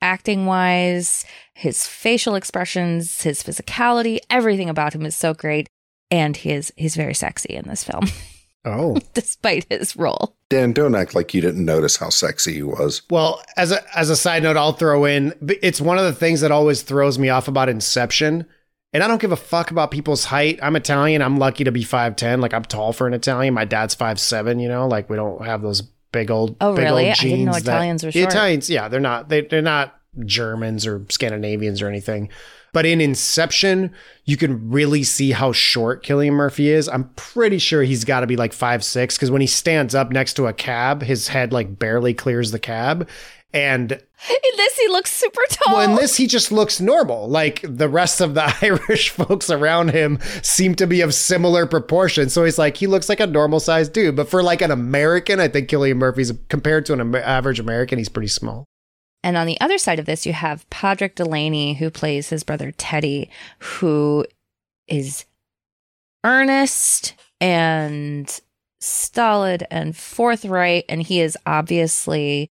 [0.00, 5.68] acting wise, his facial expressions, his physicality, everything about him is so great.
[6.10, 8.06] And he is, he's very sexy in this film.
[8.66, 8.98] Oh.
[9.14, 10.36] despite his role.
[10.50, 13.02] Dan, don't act like you didn't notice how sexy he was.
[13.10, 16.40] Well, as a as a side note, I'll throw in it's one of the things
[16.42, 18.44] that always throws me off about Inception.
[18.92, 20.58] And I don't give a fuck about people's height.
[20.62, 21.20] I'm Italian.
[21.22, 22.40] I'm lucky to be 5'10.
[22.40, 23.52] Like I'm tall for an Italian.
[23.54, 27.08] My dad's 5'7, you know, like we don't have those big old Oh, big really?
[27.08, 28.22] old I didn't know genes that- Italians were The.
[28.22, 29.94] Italians, yeah, they're not they they're not
[30.24, 32.30] Germans or Scandinavians or anything.
[32.76, 33.90] But in Inception,
[34.26, 36.90] you can really see how short Cillian Murphy is.
[36.90, 40.10] I'm pretty sure he's got to be like five six because when he stands up
[40.10, 43.08] next to a cab, his head like barely clears the cab.
[43.54, 45.76] And In this, he looks super tall.
[45.76, 47.30] well, in this, he just looks normal.
[47.30, 52.34] Like the rest of the Irish folks around him seem to be of similar proportions.
[52.34, 54.16] So he's like, he looks like a normal sized dude.
[54.16, 58.10] But for like an American, I think Cillian Murphy's compared to an average American, he's
[58.10, 58.66] pretty small.
[59.26, 62.70] And on the other side of this, you have Padraic Delaney, who plays his brother
[62.70, 64.24] Teddy, who
[64.86, 65.24] is
[66.22, 68.40] earnest and
[68.80, 70.84] stolid and forthright.
[70.88, 72.52] And he is obviously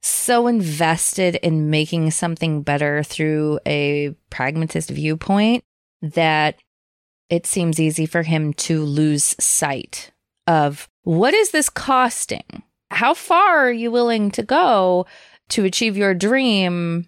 [0.00, 5.64] so invested in making something better through a pragmatist viewpoint
[6.00, 6.56] that
[7.28, 10.12] it seems easy for him to lose sight
[10.46, 12.62] of what is this costing?
[12.90, 15.04] How far are you willing to go
[15.50, 17.06] to achieve your dream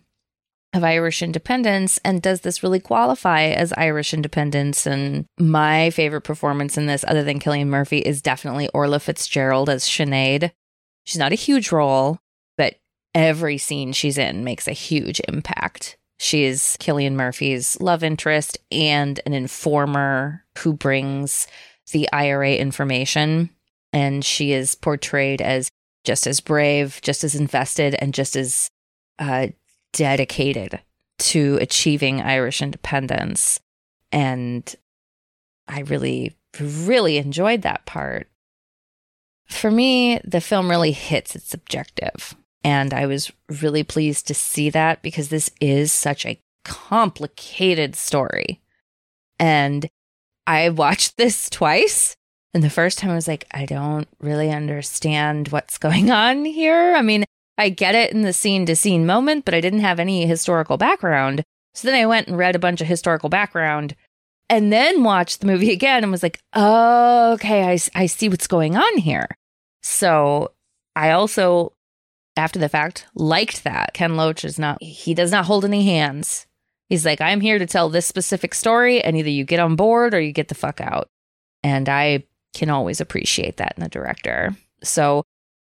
[0.74, 1.99] of Irish independence?
[2.05, 4.86] And does this really qualify as Irish independence?
[4.86, 9.84] And my favorite performance in this, other than Cillian Murphy, is definitely Orla Fitzgerald as
[9.84, 10.53] Sinead.
[11.05, 12.18] She's not a huge role,
[12.57, 12.76] but
[13.14, 15.97] every scene she's in makes a huge impact.
[16.18, 21.47] She is Cillian Murphy's love interest and an informer who brings
[21.93, 23.51] the IRA information.
[23.93, 25.70] And she is portrayed as
[26.05, 28.70] just as brave, just as invested, and just as
[29.18, 29.49] uh,
[29.92, 30.80] dedicated
[31.18, 33.61] to achieving Irish independence.
[34.12, 34.74] And
[35.66, 38.28] I really, really enjoyed that part.
[39.46, 42.34] For me, the film really hits its objective.
[42.64, 43.32] And I was
[43.62, 48.61] really pleased to see that because this is such a complicated story.
[49.38, 49.88] And
[50.46, 52.16] I watched this twice.
[52.55, 56.94] And the first time I was like, I don't really understand what's going on here.
[56.94, 57.24] I mean,
[57.57, 60.76] I get it in the scene to scene moment, but I didn't have any historical
[60.76, 61.42] background.
[61.74, 63.94] So then I went and read a bunch of historical background
[64.49, 68.46] and then watched the movie again and was like, oh, okay, I, I see what's
[68.46, 69.28] going on here.
[69.82, 70.53] So
[70.96, 71.72] I also,
[72.36, 73.92] after the fact, liked that.
[73.94, 76.46] Ken Loach is not, he does not hold any hands.
[76.88, 80.14] He's like, I'm here to tell this specific story, and either you get on board
[80.14, 81.09] or you get the fuck out.
[81.62, 82.24] And I
[82.59, 84.57] can always appreciate that in a director.
[84.83, 85.22] So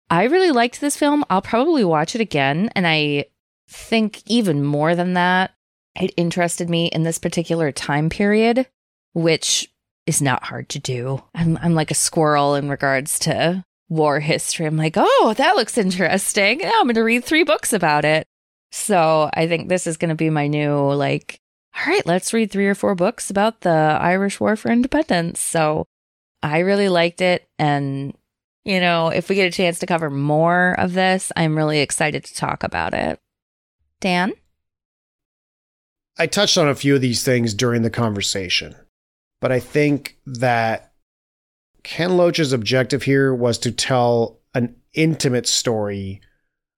[0.09, 1.26] I really liked this film.
[1.30, 2.69] I'll probably watch it again.
[2.76, 3.26] And I
[3.68, 5.55] think even more than that,
[5.99, 8.68] it interested me in this particular time period,
[9.13, 9.73] which
[10.05, 11.23] is not hard to do.
[11.34, 14.68] I'm, I'm like a squirrel in regards to war history.
[14.68, 16.61] I'm like, oh, that looks interesting.
[16.63, 18.27] I'm going to read three books about it.
[18.72, 21.39] So I think this is going to be my new, like,
[21.76, 25.39] all right, let's read three or four books about the Irish War for Independence.
[25.39, 25.85] So
[26.44, 27.48] I really liked it.
[27.57, 28.15] And,
[28.65, 32.26] you know, if we get a chance to cover more of this, I'm really excited
[32.26, 33.20] to talk about it.
[34.02, 34.34] Dan?
[36.20, 38.76] I touched on a few of these things during the conversation,
[39.41, 40.94] but I think that
[41.82, 46.22] Ken Loach's objective here was to tell an intimate story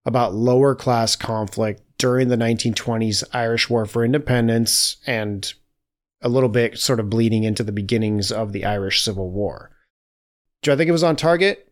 [0.05, 5.53] about lower class conflict during the 1920s Irish War for Independence and
[6.21, 9.71] a little bit sort of bleeding into the beginnings of the Irish Civil War.
[10.61, 11.71] Do I think it was on target?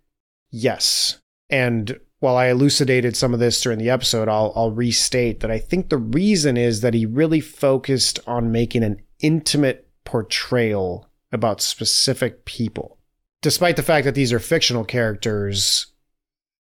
[0.52, 1.20] Yes.
[1.50, 5.60] And while I elucidated some of this during the episode, I'll, I'll restate that I
[5.60, 12.46] think the reason is that he really focused on making an intimate portrayal about specific
[12.46, 13.00] people.
[13.42, 15.88] Despite the fact that these are fictional characters,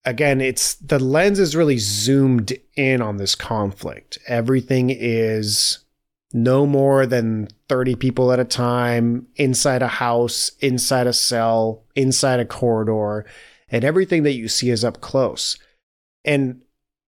[0.04, 4.18] again, it's the lens is really zoomed in on this conflict.
[4.26, 5.81] Everything is
[6.34, 12.40] no more than 30 people at a time inside a house, inside a cell, inside
[12.40, 13.26] a corridor,
[13.68, 15.58] and everything that you see is up close.
[16.24, 16.62] And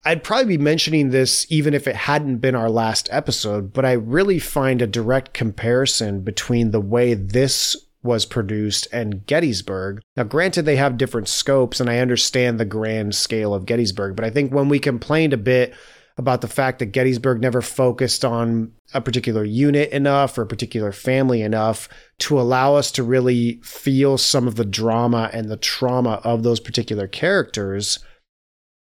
[0.05, 3.93] I'd probably be mentioning this even if it hadn't been our last episode, but I
[3.93, 10.03] really find a direct comparison between the way this was produced and Gettysburg.
[10.15, 14.27] Now, granted, they have different scopes, and I understand the grand scale of Gettysburg, but
[14.27, 15.75] I think when we complained a bit
[16.17, 20.93] about the fact that Gettysburg never focused on a particular unit enough or a particular
[20.93, 21.89] family enough
[22.19, 26.61] to allow us to really feel some of the drama and the trauma of those
[26.61, 27.99] particular characters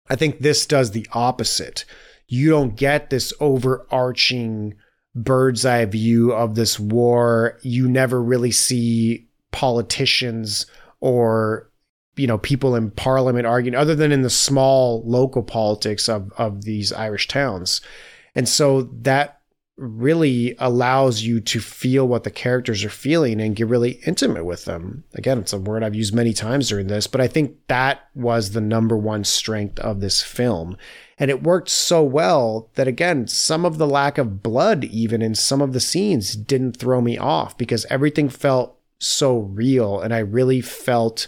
[0.09, 1.85] I think this does the opposite.
[2.29, 4.75] You don't get this overarching
[5.15, 7.59] bird's eye view of this war.
[7.63, 10.67] You never really see politicians
[11.01, 11.71] or
[12.17, 16.65] you know people in parliament arguing other than in the small local politics of of
[16.65, 17.81] these Irish towns.
[18.35, 19.37] And so that
[19.77, 24.65] really allows you to feel what the characters are feeling and get really intimate with
[24.65, 25.05] them.
[25.15, 28.53] Again, it's a word I've used many times during this, but I think that was
[28.53, 30.79] the number one strength of this film.
[31.19, 35.35] And it worked so well that, again, some of the lack of blood, even in
[35.35, 40.21] some of the scenes, didn't throw me off because everything felt so real and I
[40.21, 41.27] really felt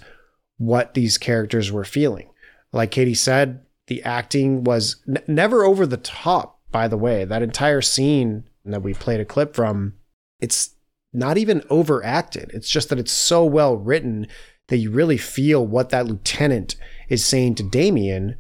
[0.59, 2.29] what these characters were feeling.
[2.73, 7.25] Like Katie said, the acting was n- never over the top by the way.
[7.25, 9.95] That entire scene that we played a clip from,
[10.41, 10.71] it's
[11.13, 12.51] not even overacted.
[12.53, 14.27] It's just that it's so well written
[14.69, 16.77] that you really feel what that lieutenant
[17.09, 18.37] is saying to Damien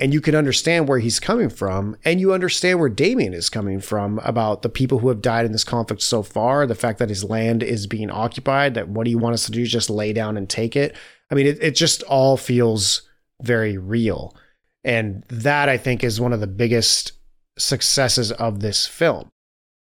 [0.00, 3.80] and you can understand where he's coming from and you understand where Damien is coming
[3.80, 7.10] from about the people who have died in this conflict so far, the fact that
[7.10, 9.66] his land is being occupied, that what do you want us to do?
[9.66, 10.96] Just lay down and take it.
[11.30, 13.02] I mean, it, it just all feels
[13.42, 14.34] very real.
[14.82, 17.12] And that I think is one of the biggest
[17.58, 19.28] successes of this film.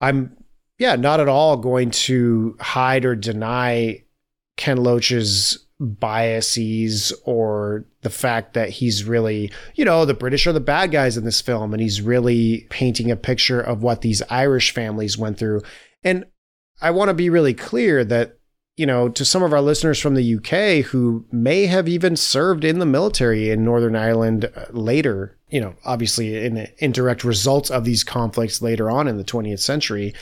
[0.00, 0.36] I'm,
[0.78, 4.02] yeah, not at all going to hide or deny
[4.56, 10.60] Ken Loach's biases or the fact that he's really, you know, the British are the
[10.60, 14.72] bad guys in this film and he's really painting a picture of what these Irish
[14.72, 15.62] families went through.
[16.02, 16.24] And
[16.80, 18.38] I want to be really clear that
[18.78, 22.64] you know, to some of our listeners from the UK who may have even served
[22.64, 27.84] in the military in Northern Ireland uh, later, you know, obviously in indirect results of
[27.84, 30.14] these conflicts later on in the 20th century.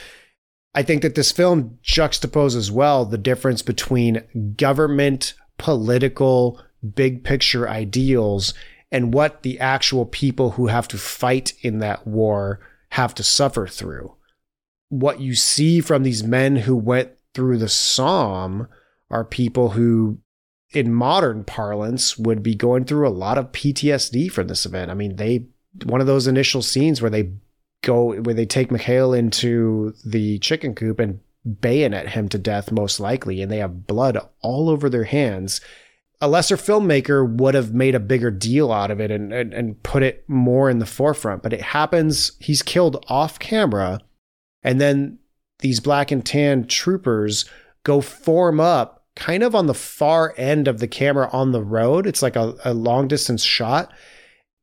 [0.73, 4.23] I think that this film juxtaposes well the difference between
[4.57, 6.61] government, political,
[6.95, 8.53] big picture ideals
[8.91, 12.59] and what the actual people who have to fight in that war
[12.91, 14.15] have to suffer through.
[14.89, 18.67] What you see from these men who went through the Somme
[19.09, 20.19] are people who,
[20.71, 24.89] in modern parlance, would be going through a lot of PTSD from this event.
[24.89, 25.47] I mean, they
[25.83, 27.33] one of those initial scenes where they
[27.83, 32.99] go where they take Mikhail into the chicken coop and bayonet him to death, most
[32.99, 35.61] likely, and they have blood all over their hands.
[36.19, 39.81] A lesser filmmaker would have made a bigger deal out of it and, and, and
[39.83, 42.31] put it more in the forefront, but it happens.
[42.39, 43.99] He's killed off camera,
[44.63, 45.19] and then
[45.59, 47.45] these black and tan troopers
[47.83, 52.05] go form up kind of on the far end of the camera on the road.
[52.05, 53.91] It's like a, a long distance shot.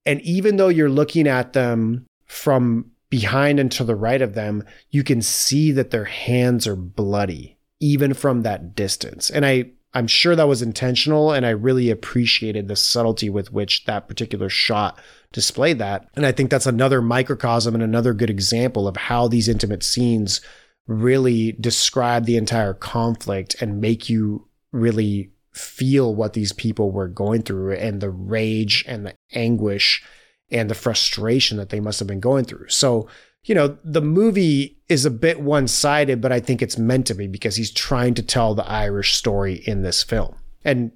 [0.07, 4.65] And even though you're looking at them from behind and to the right of them,
[4.91, 9.31] you can see that their hands are bloody, even from that distance.
[9.31, 13.85] And I, I'm sure that was intentional, and I really appreciated the subtlety with which
[13.85, 14.99] that particular shot
[15.33, 16.09] displayed that.
[16.17, 20.41] And I think that's another microcosm and another good example of how these intimate scenes
[20.87, 27.43] really describe the entire conflict and make you really feel what these people were going
[27.43, 30.03] through and the rage and the anguish
[30.51, 32.69] and the frustration that they must have been going through.
[32.69, 33.09] So,
[33.45, 37.15] you know, the movie is a bit one sided, but I think it's meant to
[37.15, 40.35] be because he's trying to tell the Irish story in this film.
[40.65, 40.93] And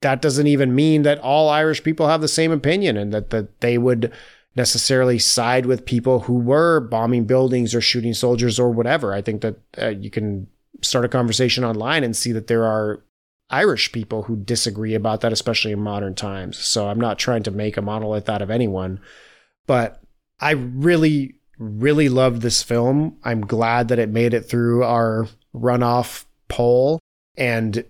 [0.00, 3.60] that doesn't even mean that all Irish people have the same opinion and that, that
[3.60, 4.12] they would
[4.54, 9.14] necessarily side with people who were bombing buildings or shooting soldiers or whatever.
[9.14, 10.46] I think that uh, you can
[10.82, 13.02] start a conversation online and see that there are
[13.52, 16.58] Irish people who disagree about that, especially in modern times.
[16.58, 18.98] So I'm not trying to make a monolith out of anyone,
[19.66, 20.02] but
[20.40, 23.18] I really, really love this film.
[23.22, 26.98] I'm glad that it made it through our runoff poll.
[27.36, 27.84] And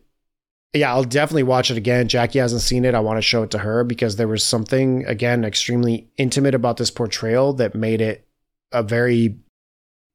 [0.75, 2.09] yeah, I'll definitely watch it again.
[2.09, 2.95] Jackie hasn't seen it.
[2.95, 6.77] I want to show it to her because there was something, again, extremely intimate about
[6.77, 8.27] this portrayal that made it
[8.73, 9.39] a very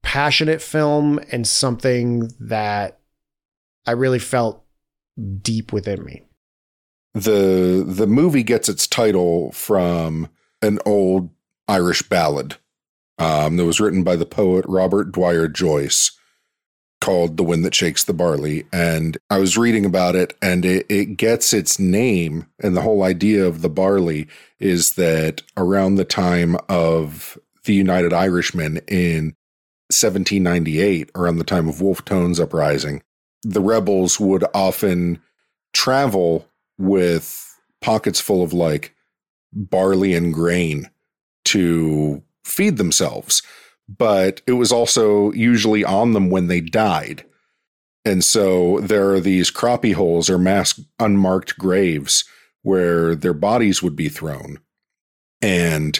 [0.03, 2.99] passionate film and something that
[3.85, 4.63] I really felt
[5.41, 6.23] deep within me.
[7.13, 10.29] the the movie gets its title from
[10.61, 11.29] an old
[11.67, 12.57] Irish ballad
[13.17, 16.11] um, that was written by the poet Robert Dwyer Joyce
[17.01, 20.85] called "The Wind That Shakes the Barley." And I was reading about it, and it,
[20.89, 24.27] it gets its name, and the whole idea of the barley
[24.59, 29.35] is that around the time of the United Irishmen in
[29.89, 33.01] 1798, around the time of Wolfe Tone's uprising,
[33.43, 35.21] the rebels would often
[35.73, 36.47] travel
[36.77, 38.95] with pockets full of like
[39.53, 40.89] barley and grain
[41.45, 43.41] to feed themselves.
[43.89, 47.23] But it was also usually on them when they died.
[48.03, 52.25] And so there are these croppy holes or mass unmarked graves
[52.63, 54.59] where their bodies would be thrown.
[55.41, 55.99] And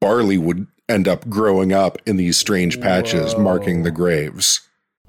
[0.00, 4.60] barley would end up growing up in these strange patches marking the graves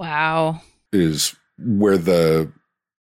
[0.01, 0.61] Wow.
[0.91, 2.51] Is where the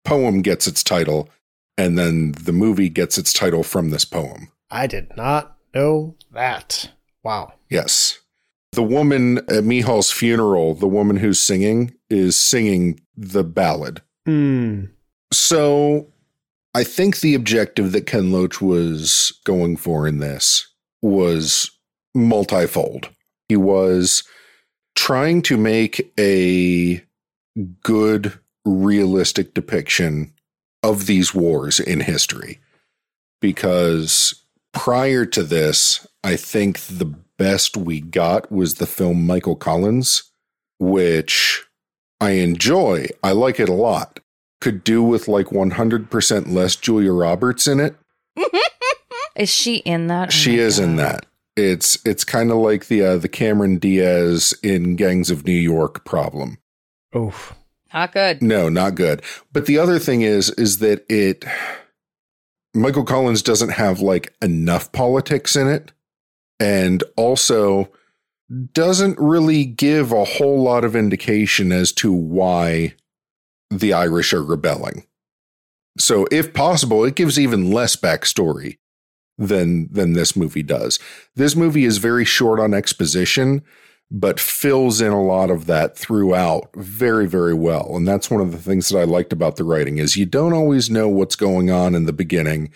[0.04, 1.28] poem gets its title
[1.76, 4.50] and then the movie gets its title from this poem.
[4.70, 6.90] I did not know that.
[7.22, 7.54] Wow.
[7.70, 8.18] Yes.
[8.72, 14.02] The woman at Mihal's funeral, the woman who's singing, is singing the ballad.
[14.26, 14.86] Hmm.
[15.32, 16.08] So
[16.74, 20.66] I think the objective that Ken Loach was going for in this
[21.00, 21.70] was
[22.14, 23.08] multifold.
[23.48, 24.24] He was
[24.94, 27.02] trying to make a
[27.82, 30.32] good, realistic depiction
[30.82, 32.60] of these wars in history.
[33.40, 40.24] Because prior to this, I think the best we got was the film Michael Collins,
[40.78, 41.64] which
[42.20, 43.08] I enjoy.
[43.22, 44.20] I like it a lot.
[44.60, 47.96] Could do with like 100% less Julia Roberts in it.
[49.36, 50.28] Is she in that?
[50.28, 51.24] Oh she is in that.
[51.56, 56.04] It's it's kind of like the uh, the Cameron Diaz in Gangs of New York
[56.04, 56.58] problem.
[57.16, 57.54] Oof.
[57.92, 58.42] Not good.
[58.42, 59.22] No, not good.
[59.52, 61.44] But the other thing is is that it
[62.74, 65.92] Michael Collins doesn't have like enough politics in it
[66.60, 67.90] and also
[68.72, 72.94] doesn't really give a whole lot of indication as to why
[73.70, 75.04] the Irish are rebelling.
[75.98, 78.78] So if possible, it gives even less backstory
[79.36, 80.98] than than this movie does.
[81.36, 83.62] This movie is very short on exposition,
[84.10, 87.96] but fills in a lot of that throughout very very well.
[87.96, 90.52] And that's one of the things that I liked about the writing is you don't
[90.52, 92.70] always know what's going on in the beginning,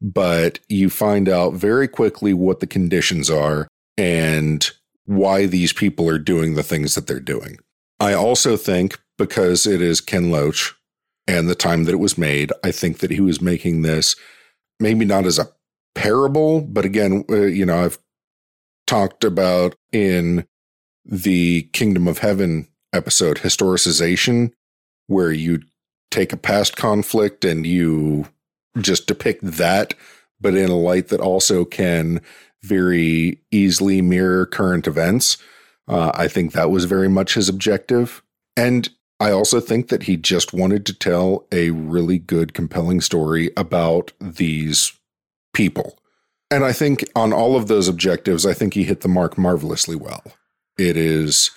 [0.00, 4.70] but you find out very quickly what the conditions are and
[5.04, 7.58] why these people are doing the things that they're doing.
[8.00, 10.74] I also think because it is Ken Loach
[11.26, 14.14] and the time that it was made, I think that he was making this
[14.80, 15.50] maybe not as a
[15.94, 17.98] parable, but again, uh, you know, I've
[18.86, 20.46] talked about in
[21.08, 24.52] the Kingdom of Heaven episode, historicization,
[25.06, 25.62] where you
[26.10, 28.28] take a past conflict and you
[28.78, 29.94] just depict that,
[30.40, 32.20] but in a light that also can
[32.62, 35.38] very easily mirror current events.
[35.86, 38.22] Uh, I think that was very much his objective.
[38.56, 38.88] And
[39.20, 44.12] I also think that he just wanted to tell a really good, compelling story about
[44.20, 44.92] these
[45.54, 45.98] people.
[46.50, 49.96] And I think on all of those objectives, I think he hit the mark marvelously
[49.96, 50.22] well.
[50.78, 51.50] It is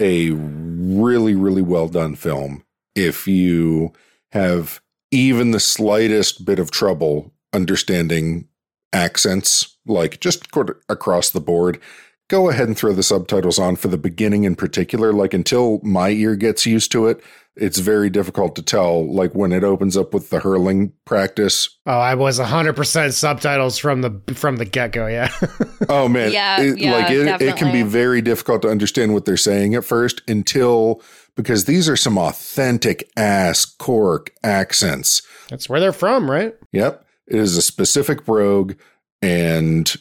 [0.00, 2.64] a really, really well done film.
[2.94, 3.92] If you
[4.32, 4.80] have
[5.10, 8.46] even the slightest bit of trouble understanding
[8.92, 10.46] accents, like just
[10.88, 11.80] across the board,
[12.28, 15.12] go ahead and throw the subtitles on for the beginning in particular.
[15.12, 17.22] Like until my ear gets used to it,
[17.56, 19.12] it's very difficult to tell.
[19.12, 21.68] Like when it opens up with the hurling practice.
[21.86, 25.32] Oh, I was 100% subtitles from the from the get-go, yeah.
[25.88, 29.24] Oh man, Yeah, it, yeah, like it, it can be very difficult to understand what
[29.24, 31.02] they're saying at first until
[31.34, 35.22] because these are some authentic ass Cork accents.
[35.48, 36.54] That's where they're from, right?
[36.72, 37.06] Yep.
[37.28, 38.74] It is a specific brogue
[39.22, 39.94] and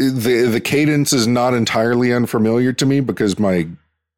[0.00, 3.68] the the cadence is not entirely unfamiliar to me because my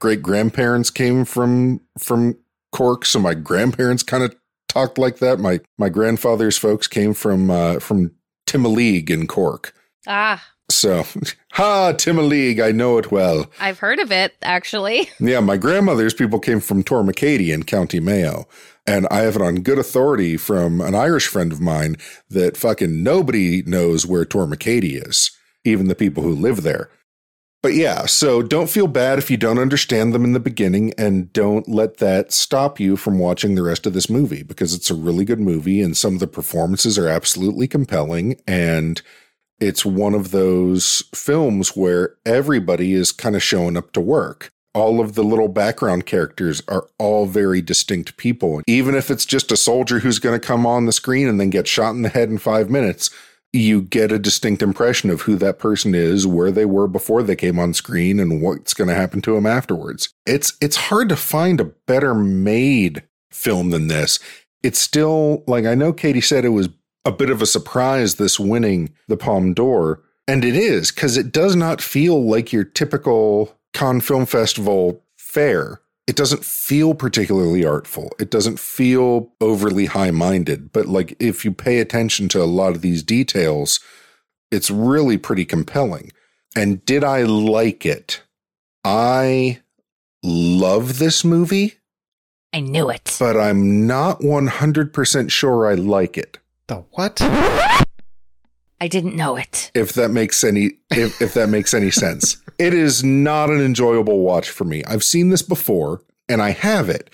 [0.00, 2.36] great grandparents came from from
[2.72, 4.34] Cork, so my grandparents kind of
[4.68, 5.38] talked like that.
[5.38, 8.12] My my grandfather's folks came from uh, from
[8.46, 9.74] Timoleague in Cork.
[10.06, 11.04] Ah, So,
[11.52, 13.50] ha, Timoleague, I know it well.
[13.60, 15.08] I've heard of it actually.
[15.20, 18.48] Yeah, my grandmother's people came from Tourmakeady in County Mayo.
[18.84, 21.96] And I have it on good authority from an Irish friend of mine
[22.28, 25.30] that fucking nobody knows where Tourmakeady is,
[25.64, 26.90] even the people who live there.
[27.62, 31.32] But yeah, so don't feel bad if you don't understand them in the beginning and
[31.32, 34.96] don't let that stop you from watching the rest of this movie because it's a
[34.96, 39.00] really good movie and some of the performances are absolutely compelling and
[39.60, 44.50] it's one of those films where everybody is kind of showing up to work.
[44.74, 48.62] all of the little background characters are all very distinct people.
[48.66, 51.50] Even if it's just a soldier who's going to come on the screen and then
[51.50, 53.10] get shot in the head in five minutes,
[53.52, 57.36] you get a distinct impression of who that person is, where they were before they
[57.36, 60.12] came on screen, and what's going to happen to them afterwards.
[60.26, 64.18] It's it's hard to find a better made film than this.
[64.62, 66.68] It's still like I know Katie said it was
[67.04, 71.32] a bit of a surprise this winning the Palme d'Or, and it is because it
[71.32, 75.80] does not feel like your typical Cannes Film Festival fare.
[76.06, 78.10] It doesn't feel particularly artful.
[78.18, 80.72] It doesn't feel overly high minded.
[80.72, 83.78] But, like, if you pay attention to a lot of these details,
[84.50, 86.10] it's really pretty compelling.
[86.56, 88.22] And did I like it?
[88.84, 89.60] I
[90.24, 91.74] love this movie,
[92.52, 93.16] I knew it.
[93.18, 96.38] but I'm not 100% sure I like it.
[96.66, 97.18] The what?
[98.80, 99.70] I didn't know it.
[99.74, 102.36] if that makes any if, if that makes any sense.
[102.62, 104.84] It is not an enjoyable watch for me.
[104.84, 107.10] I've seen this before and I have it.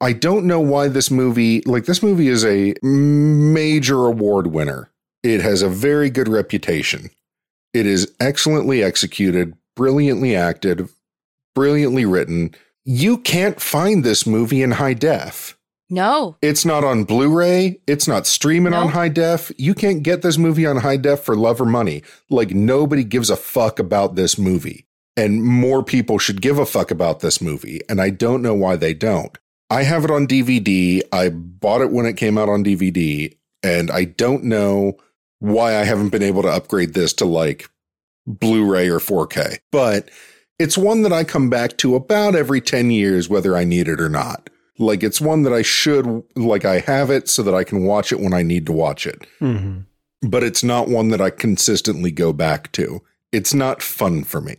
[0.00, 4.92] I don't know why this movie like this movie is a major award winner.
[5.24, 7.10] It has a very good reputation.
[7.74, 10.88] It is excellently executed, brilliantly acted,
[11.52, 12.54] brilliantly written.
[12.84, 15.58] You can't find this movie in high def.
[15.90, 16.36] No.
[16.40, 17.80] It's not on Blu-ray.
[17.88, 19.50] It's not streaming on high def.
[19.58, 22.04] You can't get this movie on high def for love or money.
[22.30, 24.86] Like nobody gives a fuck about this movie.
[25.16, 27.80] And more people should give a fuck about this movie.
[27.88, 29.36] And I don't know why they don't.
[29.68, 31.02] I have it on DVD.
[31.12, 33.34] I bought it when it came out on DVD.
[33.62, 34.96] And I don't know
[35.38, 37.68] why I haven't been able to upgrade this to like
[38.26, 39.58] Blu-ray or 4K.
[39.70, 40.08] But
[40.58, 44.00] it's one that I come back to about every 10 years, whether I need it
[44.00, 44.48] or not.
[44.78, 48.12] Like it's one that I should, like I have it so that I can watch
[48.12, 49.26] it when I need to watch it.
[49.38, 49.80] hmm
[50.22, 53.02] But it's not one that I consistently go back to.
[53.32, 54.56] It's not fun for me,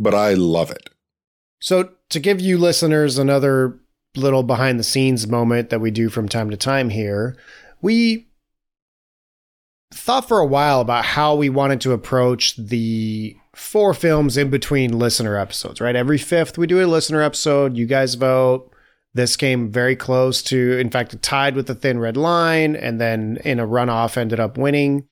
[0.00, 0.88] but I love it.
[1.60, 3.78] So, to give you listeners another
[4.16, 7.36] little behind the scenes moment that we do from time to time here,
[7.82, 8.26] we
[9.92, 14.98] thought for a while about how we wanted to approach the four films in between
[14.98, 15.94] listener episodes, right?
[15.94, 17.76] Every fifth, we do a listener episode.
[17.76, 18.72] You guys vote.
[19.12, 23.00] This came very close to, in fact, it tied with the thin red line, and
[23.00, 25.08] then in a runoff ended up winning.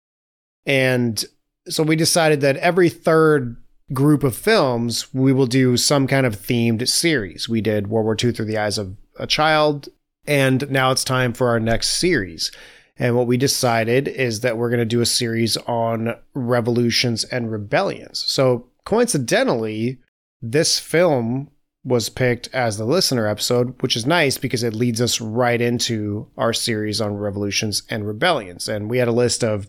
[0.65, 1.23] And
[1.69, 3.57] so we decided that every third
[3.93, 7.49] group of films, we will do some kind of themed series.
[7.49, 9.89] We did World War II through the eyes of a child,
[10.27, 12.53] and now it's time for our next series.
[12.99, 17.51] And what we decided is that we're going to do a series on revolutions and
[17.51, 18.25] rebellions.
[18.27, 19.99] So coincidentally,
[20.43, 21.51] this film
[21.85, 26.29] was picked as the listener episode, which is nice because it leads us right into
[26.37, 28.69] our series on revolutions and rebellions.
[28.69, 29.69] And we had a list of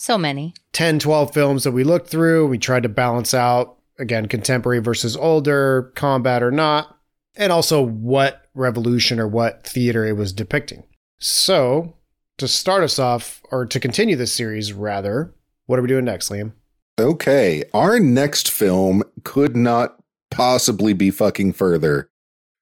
[0.00, 0.54] So many.
[0.74, 2.46] 10, 12 films that we looked through.
[2.46, 6.96] We tried to balance out, again, contemporary versus older, combat or not,
[7.34, 10.84] and also what revolution or what theater it was depicting.
[11.18, 11.96] So,
[12.36, 15.34] to start us off, or to continue this series, rather,
[15.66, 16.52] what are we doing next, Liam?
[17.00, 19.96] Okay, our next film could not
[20.30, 22.08] possibly be fucking further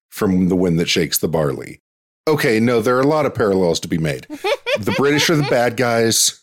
[0.08, 1.80] from The Wind That Shakes the Barley.
[2.26, 4.26] Okay, no, there are a lot of parallels to be made.
[4.30, 6.40] the British are the bad guys,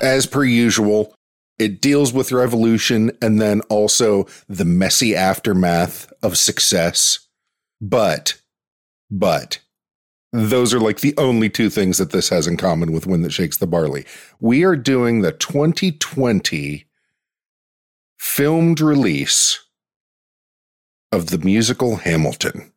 [0.00, 1.14] as per usual.
[1.58, 7.26] It deals with revolution and then also the messy aftermath of success.
[7.80, 8.40] But,
[9.10, 9.58] but,
[10.32, 13.32] those are like the only two things that this has in common with Wind That
[13.32, 14.06] Shakes the Barley.
[14.40, 16.86] We are doing the 2020
[18.16, 19.58] filmed release
[21.10, 22.72] of the musical Hamilton.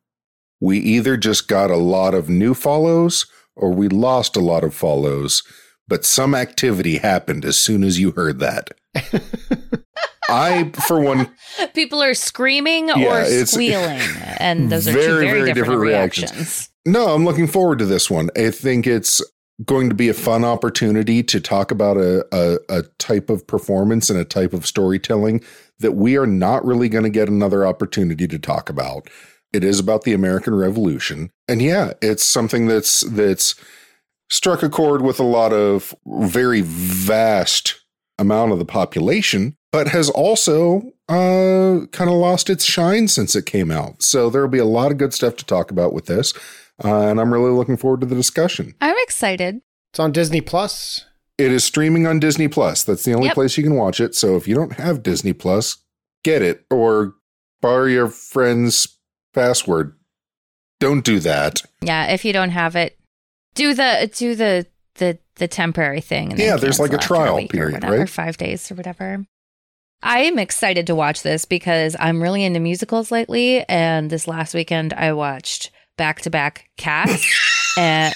[0.59, 4.73] We either just got a lot of new follows or we lost a lot of
[4.73, 5.43] follows,
[5.87, 8.71] but some activity happened as soon as you heard that.
[10.29, 11.29] I, for one,
[11.73, 13.99] People are screaming Yeah, or it's- squealing,
[14.39, 16.31] and those are two Very, very, very different, different reactions.
[16.31, 16.69] reactions.
[16.85, 18.29] No, I'm looking forward to this one.
[18.35, 19.21] I think it's
[19.65, 24.09] going to be a fun opportunity to talk about a, a, a type of performance
[24.09, 25.41] and a type of storytelling
[25.79, 29.09] that we are not really going to get another opportunity to talk about.
[29.53, 31.29] It is about the American Revolution.
[31.47, 33.55] And yeah, it's something that's that's
[34.29, 37.79] struck a chord with a lot of very vast
[38.19, 43.45] amount of the population, but has also uh, kind of lost its shine since it
[43.45, 44.01] came out.
[44.03, 46.33] So there'll be a lot of good stuff to talk about with this.
[46.83, 48.73] Uh, and I'm really looking forward to the discussion.
[48.81, 49.61] I'm excited.
[49.91, 51.05] It's on Disney Plus.
[51.37, 52.83] It is streaming on Disney Plus.
[52.83, 53.33] That's the only Yep.
[53.35, 54.15] place you can watch it.
[54.15, 55.77] So if you don't have Disney Plus,
[56.23, 57.13] get it or
[57.61, 58.87] borrow your friend's
[59.33, 59.95] password.
[60.79, 61.61] Don't do that.
[61.81, 62.97] Yeah, if you don't have it,
[63.55, 64.65] do the do the
[64.95, 66.31] the the temporary thing.
[66.31, 68.09] And Yeah, there's like a after trial week or period, whatever, right?
[68.09, 69.25] Five days or whatever.
[70.05, 73.63] I'm excited to watch this because I'm really into musicals lately.
[73.69, 78.13] And this last weekend, I watched back to back Cats and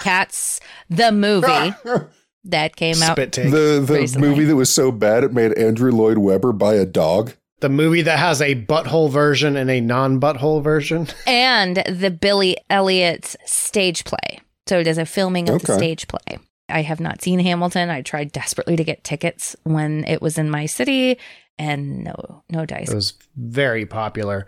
[0.00, 0.60] Cats,
[0.90, 1.72] the movie
[2.44, 3.12] that came out.
[3.16, 3.50] Spit take.
[3.50, 4.28] The the Recently.
[4.28, 7.32] movie that was so bad it made Andrew Lloyd Webber buy a dog.
[7.60, 11.08] The movie that has a butthole version and a non-butthole version.
[11.26, 14.40] and the Billy Elliot stage play.
[14.70, 16.38] So it is a filming of the stage play.
[16.68, 17.90] I have not seen Hamilton.
[17.90, 21.18] I tried desperately to get tickets when it was in my city,
[21.58, 22.88] and no, no dice.
[22.88, 24.46] It was very popular.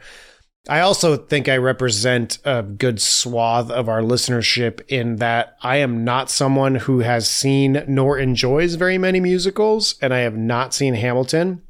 [0.69, 6.05] I also think I represent a good swath of our listenership in that I am
[6.05, 10.95] not someone who has seen nor enjoys very many musicals, and I have not seen
[10.95, 11.63] Hamilton.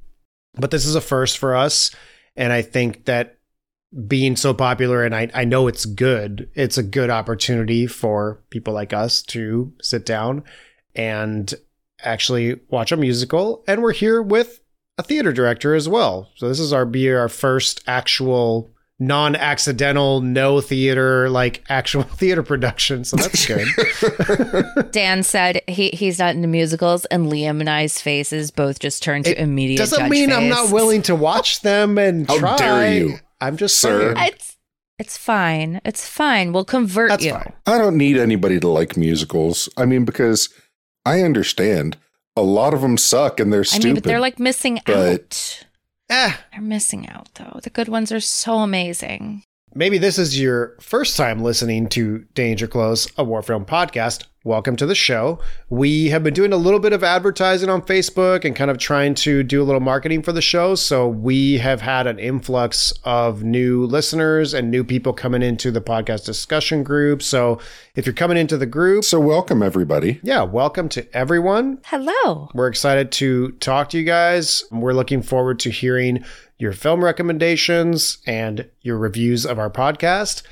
[0.57, 1.91] But this is a first for us.
[2.37, 3.39] And I think that
[4.07, 8.73] being so popular and I, I know it's good, it's a good opportunity for people
[8.73, 10.45] like us to sit down
[10.95, 11.53] and
[12.03, 13.65] actually watch a musical.
[13.67, 14.61] And we're here with
[14.99, 16.31] a theater director as well.
[16.37, 23.05] So this is our be our first actual non-accidental no theater like actual theater production
[23.05, 23.67] so that's good
[24.93, 29.25] Dan said he, he's not into musicals, and Liam and I's faces both just turned
[29.25, 29.79] to immediate.
[29.79, 33.57] doesn't judge mean i'm not willing to watch them and How try dare you, i'm
[33.57, 34.15] just sir.
[34.15, 34.57] saying It's
[34.99, 35.81] it's fine.
[35.85, 36.53] It's fine.
[36.53, 37.33] We'll convert that's you.
[37.33, 39.69] fine I don't need anybody to like musicals.
[39.77, 40.49] I mean, because
[41.05, 41.97] I understand
[42.37, 43.85] a lot of them suck and they're I stupid.
[43.85, 45.67] mean, but they're like missing but- out.
[46.11, 47.59] eh, They're missing out though.
[47.63, 49.43] The good ones are so amazing.
[49.75, 54.25] maybe this is your first time listening to Danger Close, a war film podcast.
[54.45, 55.39] Welcome to the show.
[55.71, 59.15] We have been doing a little bit of advertising on Facebook and kind of trying
[59.15, 60.75] to do a little marketing for the show.
[60.75, 65.81] So we have had an influx of new listeners and new people coming into the
[65.81, 67.23] podcast discussion group.
[67.23, 67.61] So
[67.95, 70.19] if you're coming into the group, so welcome everybody.
[70.25, 71.79] yeah, welcome to everyone.
[71.85, 72.49] Hello.
[72.53, 74.65] We're excited to talk to you guys.
[74.73, 76.25] We're looking forward to hearing
[76.59, 80.43] your film recommendations and your reviews of our podcast.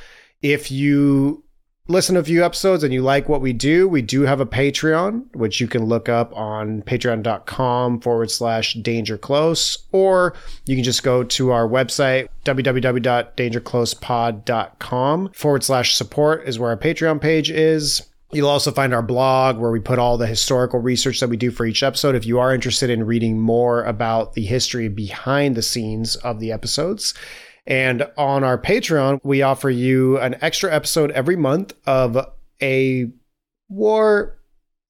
[0.42, 1.42] If you
[1.90, 4.46] listen to a few episodes and you like what we do, we do have a
[4.46, 10.34] Patreon, which you can look up on patreon.com forward slash danger close, or
[10.66, 17.18] you can just go to our website, www.dangerclosepod.com forward slash support is where our Patreon
[17.20, 18.02] page is.
[18.32, 21.50] You'll also find our blog where we put all the historical research that we do
[21.50, 22.14] for each episode.
[22.14, 26.52] If you are interested in reading more about the history behind the scenes of the
[26.52, 27.14] episodes.
[27.66, 32.18] And on our Patreon, we offer you an extra episode every month of
[32.62, 33.10] a
[33.68, 34.38] war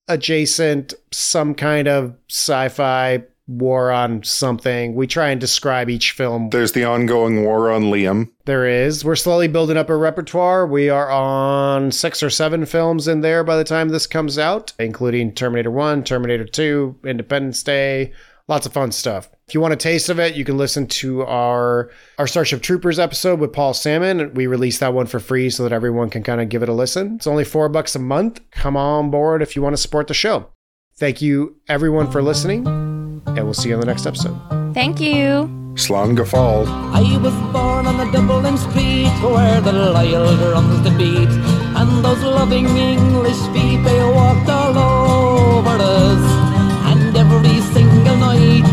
[0.09, 4.95] adjacent, some kind of sci fi war on something.
[4.95, 8.31] We try and describe each film There's the ongoing war on Liam.
[8.45, 9.05] there is.
[9.05, 10.67] We're slowly building up a repertoire.
[10.67, 14.73] We are on six or seven films in there by the time this comes out,
[14.79, 18.13] including Terminator 1, Terminator 2, Independence Day.
[18.51, 19.31] Lots of fun stuff.
[19.47, 22.99] If you want a taste of it, you can listen to our our Starship Troopers
[22.99, 24.35] episode with Paul Salmon.
[24.35, 26.73] We released that one for free so that everyone can kind of give it a
[26.73, 27.15] listen.
[27.15, 28.41] It's only four bucks a month.
[28.51, 30.49] Come on board if you want to support the show.
[30.97, 34.37] Thank you everyone for listening, and we'll see you on the next episode.
[34.75, 35.47] Thank you.
[35.75, 36.67] Slanga Fall.
[36.67, 41.31] I was born on the Dublin street where the Lyle drums the beat,
[41.79, 46.50] and those loving English feet they walked all over us.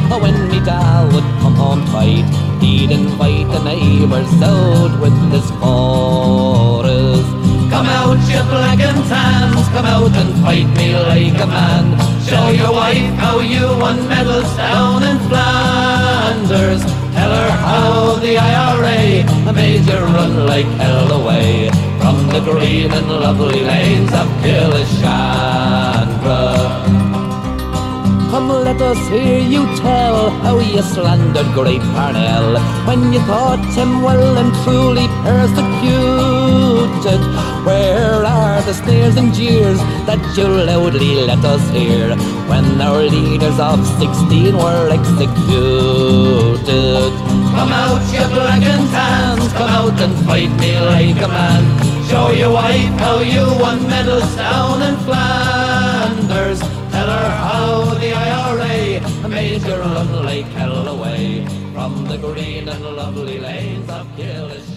[0.09, 2.23] Oh, when me dad would come home tight,
[2.61, 7.25] he'd invite the neighbours out with his chorus.
[7.69, 11.97] Come out, you black and tans, come out and fight me like a man.
[12.23, 16.81] Show your wife how you won medals down in Flanders.
[17.13, 21.69] Tell her how the IRA made you run like hell away
[21.99, 26.56] from the green and lovely lanes of Killeshandra.
[28.67, 34.37] Let us hear you tell how you slandered great Parnell when you thought him well
[34.37, 35.71] and truly persecuted.
[37.65, 42.13] Where are the sneers and jeers that you loudly let us hear
[42.51, 46.67] when our leaders of 16 were executed?
[47.55, 51.63] Come out, you black and tans, come out and fight me like a man.
[52.09, 56.59] Show your wife how you won medals down in Flanders.
[56.91, 58.11] Tell her how the
[59.37, 64.76] IRA made you run like hell away from the green and lovely lanes of Killis.